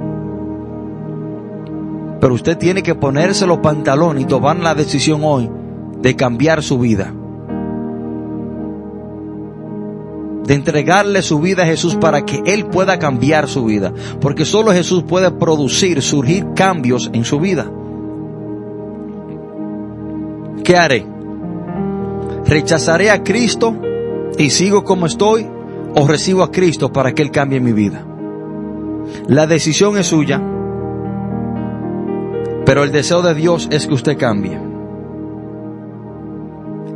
Pero 2.20 2.34
usted 2.34 2.56
tiene 2.56 2.82
que 2.82 2.94
ponerse 2.94 3.46
los 3.46 3.58
pantalones 3.58 4.24
y 4.24 4.26
tomar 4.26 4.56
la 4.56 4.74
decisión 4.74 5.20
hoy 5.24 5.50
de 6.00 6.16
cambiar 6.16 6.62
su 6.62 6.78
vida. 6.78 7.12
de 10.44 10.54
entregarle 10.54 11.22
su 11.22 11.40
vida 11.40 11.62
a 11.62 11.66
Jesús 11.66 11.96
para 11.96 12.24
que 12.24 12.42
Él 12.44 12.66
pueda 12.66 12.98
cambiar 12.98 13.48
su 13.48 13.64
vida. 13.64 13.92
Porque 14.20 14.44
solo 14.44 14.72
Jesús 14.72 15.02
puede 15.02 15.30
producir, 15.30 16.02
surgir 16.02 16.48
cambios 16.54 17.10
en 17.12 17.24
su 17.24 17.40
vida. 17.40 17.70
¿Qué 20.62 20.76
haré? 20.76 21.06
¿Rechazaré 22.46 23.10
a 23.10 23.22
Cristo 23.22 23.74
y 24.36 24.50
sigo 24.50 24.84
como 24.84 25.06
estoy 25.06 25.46
o 25.94 26.06
recibo 26.06 26.42
a 26.42 26.50
Cristo 26.50 26.92
para 26.92 27.12
que 27.12 27.22
Él 27.22 27.30
cambie 27.30 27.60
mi 27.60 27.72
vida? 27.72 28.04
La 29.28 29.46
decisión 29.46 29.96
es 29.96 30.06
suya, 30.06 30.42
pero 32.64 32.82
el 32.82 32.92
deseo 32.92 33.22
de 33.22 33.34
Dios 33.34 33.68
es 33.70 33.86
que 33.86 33.94
usted 33.94 34.18
cambie. 34.18 34.58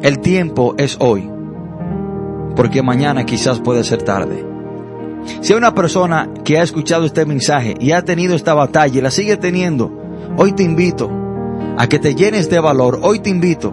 El 0.03 0.21
tiempo 0.21 0.75
es 0.79 0.97
hoy 1.01 1.31
porque 2.59 2.83
mañana 2.83 3.25
quizás 3.25 3.61
puede 3.61 3.85
ser 3.85 4.03
tarde. 4.03 4.45
Si 5.43 5.53
hay 5.53 5.59
una 5.59 5.75
persona 5.75 6.29
que 6.43 6.59
ha 6.59 6.63
escuchado 6.65 7.05
este 7.05 7.25
mensaje 7.25 7.75
y 7.79 7.93
ha 7.93 8.03
tenido 8.03 8.35
esta 8.35 8.53
batalla 8.53 8.99
y 8.99 9.01
la 9.01 9.13
sigue 9.13 9.37
teniendo, 9.37 9.93
hoy 10.37 10.53
te 10.53 10.65
invito 10.65 11.09
a 11.77 11.87
que 11.87 12.01
te 12.01 12.17
llenes 12.17 12.51
de 12.51 12.59
valor, 12.59 12.99
hoy 13.03 13.21
te 13.21 13.31
invito 13.31 13.73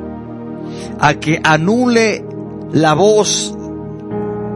a 1.00 1.16
que 1.16 1.40
anule 1.44 2.26
la 2.74 2.94
voz 2.94 3.58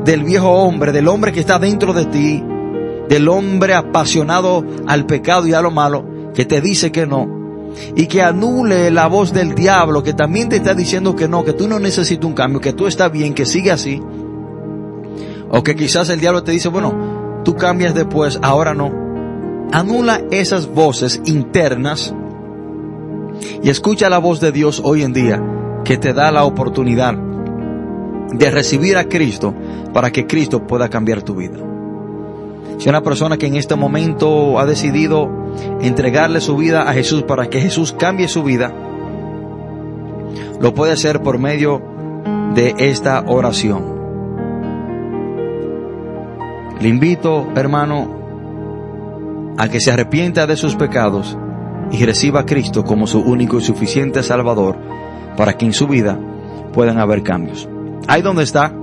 del 0.06 0.24
viejo 0.24 0.50
hombre, 0.50 0.92
del 0.92 1.08
hombre 1.08 1.32
que 1.32 1.40
está 1.40 1.60
dentro 1.60 1.94
de 1.94 2.06
ti, 2.06 2.44
del 3.08 3.28
hombre 3.28 3.74
apasionado 3.74 4.64
al 4.88 5.06
pecado 5.06 5.48
y 5.48 5.54
a 5.54 5.62
lo 5.62 5.72
malo, 5.72 6.06
que 6.34 6.46
te 6.46 6.62
dice 6.62 6.92
que 6.92 7.06
no, 7.06 7.28
y 7.96 8.08
que 8.08 8.22
anule 8.22 8.92
la 8.92 9.08
voz 9.08 9.34
del 9.34 9.56
diablo 9.56 10.04
que 10.04 10.14
también 10.14 10.50
te 10.50 10.58
está 10.58 10.74
diciendo 10.74 11.16
que 11.16 11.28
no, 11.28 11.44
que 11.44 11.54
tú 11.54 11.68
no 11.68 11.80
necesitas 11.80 12.26
un 12.26 12.34
cambio, 12.34 12.62
que 12.62 12.74
tú 12.74 12.88
estás 12.88 13.12
bien, 13.12 13.34
que 13.34 13.46
sigue 13.46 13.72
así, 13.72 14.02
o 15.52 15.64
que 15.64 15.76
quizás 15.76 16.10
el 16.10 16.20
diablo 16.20 16.44
te 16.44 16.52
dice, 16.52 16.70
bueno, 16.70 17.42
tú 17.44 17.56
cambias 17.56 17.94
después, 17.94 18.40
ahora 18.42 18.74
no. 18.74 18.92
Anula 19.72 20.22
esas 20.32 20.68
voces 20.68 21.22
internas 21.26 22.14
y 23.62 23.70
escucha 23.70 24.10
la 24.10 24.18
voz 24.18 24.40
de 24.40 24.52
Dios 24.52 24.82
hoy 24.84 25.04
en 25.04 25.14
día 25.14 25.44
que 25.84 25.98
te 25.98 26.14
da 26.14 26.32
la 26.32 26.44
oportunidad 26.44 27.29
de 28.34 28.52
recibir 28.52 28.98
a 28.98 29.06
Cristo 29.06 29.54
para 29.94 30.12
que 30.12 30.28
Cristo 30.28 30.66
pueda 30.66 30.90
cambiar 30.90 31.24
tu 31.24 31.36
vida. 31.36 31.58
Si 32.78 32.88
una 32.88 33.02
persona 33.02 33.38
que 33.38 33.48
en 33.48 33.56
este 33.56 33.76
momento 33.76 34.60
ha 34.60 34.66
decidido 34.66 35.30
entregarle 35.82 36.40
su 36.40 36.56
vida 36.56 36.90
a 36.90 36.94
Jesús 36.94 37.24
para 37.24 37.50
que 37.50 37.60
Jesús 37.60 37.92
cambie 37.92 38.28
su 38.28 38.44
vida, 38.44 38.74
lo 40.62 40.74
puede 40.74 40.94
hacer 40.94 41.22
por 41.22 41.40
medio 41.40 41.82
de 42.56 42.76
esta 42.78 43.24
oración. 43.28 44.00
Le 46.80 46.88
invito, 46.88 47.48
hermano, 47.56 48.20
a 49.58 49.68
que 49.68 49.82
se 49.82 49.92
arrepienta 49.92 50.48
de 50.48 50.56
sus 50.56 50.76
pecados 50.76 51.38
y 51.92 52.06
reciba 52.06 52.42
a 52.42 52.46
Cristo 52.46 52.86
como 52.86 53.08
su 53.08 53.20
único 53.20 53.58
y 53.58 53.62
suficiente 53.62 54.24
Salvador 54.24 54.78
para 55.36 55.58
que 55.58 55.66
en 55.66 55.74
su 55.74 55.88
vida 55.88 56.18
puedan 56.72 57.00
haber 57.00 57.24
cambios. 57.24 57.68
Ahí 58.10 58.24
donde 58.24 58.42
está, 58.42 58.74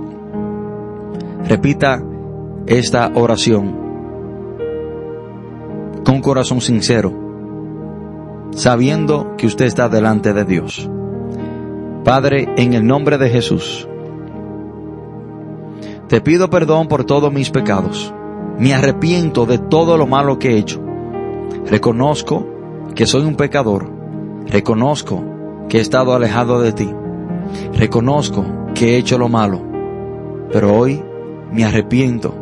repita 1.49 2.01
esta 2.65 3.11
oración 3.13 3.75
con 6.05 6.21
corazón 6.21 6.61
sincero, 6.61 7.11
sabiendo 8.51 9.35
que 9.35 9.47
usted 9.47 9.65
está 9.65 9.89
delante 9.89 10.31
de 10.31 10.45
Dios. 10.45 10.89
Padre, 12.05 12.47
en 12.55 12.73
el 12.73 12.87
nombre 12.87 13.17
de 13.17 13.29
Jesús, 13.29 13.85
te 16.07 16.21
pido 16.21 16.49
perdón 16.49 16.87
por 16.87 17.03
todos 17.03 17.33
mis 17.33 17.49
pecados. 17.49 18.13
Me 18.57 18.73
arrepiento 18.73 19.45
de 19.45 19.57
todo 19.57 19.97
lo 19.97 20.07
malo 20.07 20.39
que 20.39 20.51
he 20.51 20.57
hecho. 20.57 20.81
Reconozco 21.69 22.47
que 22.95 23.05
soy 23.05 23.25
un 23.25 23.35
pecador. 23.35 23.91
Reconozco 24.47 25.21
que 25.67 25.79
he 25.79 25.81
estado 25.81 26.13
alejado 26.13 26.61
de 26.61 26.71
ti. 26.71 26.89
Reconozco 27.73 28.45
que 28.77 28.93
he 28.93 28.97
hecho 28.97 29.17
lo 29.17 29.27
malo. 29.27 29.61
Pero 30.51 30.77
hoy 30.77 31.03
me 31.51 31.65
arrepiento 31.65 32.33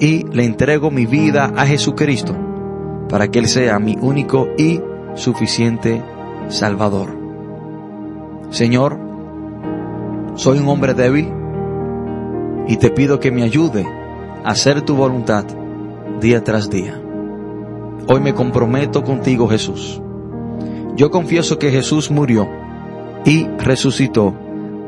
y 0.00 0.24
le 0.24 0.44
entrego 0.44 0.90
mi 0.90 1.06
vida 1.06 1.52
a 1.56 1.64
Jesucristo 1.64 2.34
para 3.08 3.28
que 3.28 3.38
Él 3.38 3.46
sea 3.46 3.78
mi 3.78 3.96
único 4.00 4.48
y 4.58 4.80
suficiente 5.14 6.02
Salvador. 6.48 7.16
Señor, 8.50 8.98
soy 10.34 10.58
un 10.58 10.68
hombre 10.68 10.92
débil 10.94 11.28
y 12.66 12.76
te 12.76 12.90
pido 12.90 13.20
que 13.20 13.30
me 13.30 13.44
ayude 13.44 13.86
a 14.44 14.50
hacer 14.50 14.82
tu 14.82 14.96
voluntad 14.96 15.44
día 16.20 16.42
tras 16.42 16.68
día. 16.68 17.00
Hoy 18.08 18.20
me 18.20 18.34
comprometo 18.34 19.04
contigo, 19.04 19.46
Jesús. 19.46 20.02
Yo 20.96 21.10
confieso 21.10 21.58
que 21.58 21.70
Jesús 21.70 22.10
murió 22.10 22.48
y 23.24 23.46
resucitó 23.58 24.34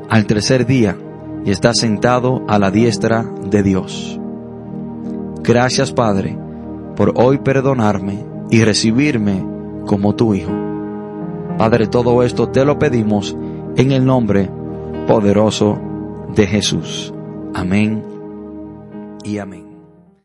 al 0.08 0.26
tercer 0.26 0.66
día 0.66 0.96
y 1.44 1.50
está 1.50 1.74
sentado 1.74 2.42
a 2.48 2.58
la 2.58 2.70
diestra 2.70 3.22
de 3.22 3.62
Dios. 3.62 4.18
Gracias, 5.42 5.92
Padre, 5.92 6.38
por 6.96 7.12
hoy 7.16 7.38
perdonarme 7.38 8.24
y 8.50 8.62
recibirme 8.62 9.44
como 9.86 10.14
tu 10.14 10.34
Hijo. 10.34 10.52
Padre, 11.58 11.86
todo 11.86 12.22
esto 12.22 12.48
te 12.48 12.64
lo 12.64 12.78
pedimos 12.78 13.36
en 13.76 13.92
el 13.92 14.04
nombre 14.04 14.50
poderoso 15.06 15.78
de 16.34 16.46
Jesús. 16.46 17.12
Amén 17.54 18.02
y 19.22 19.38
amén. 19.38 19.63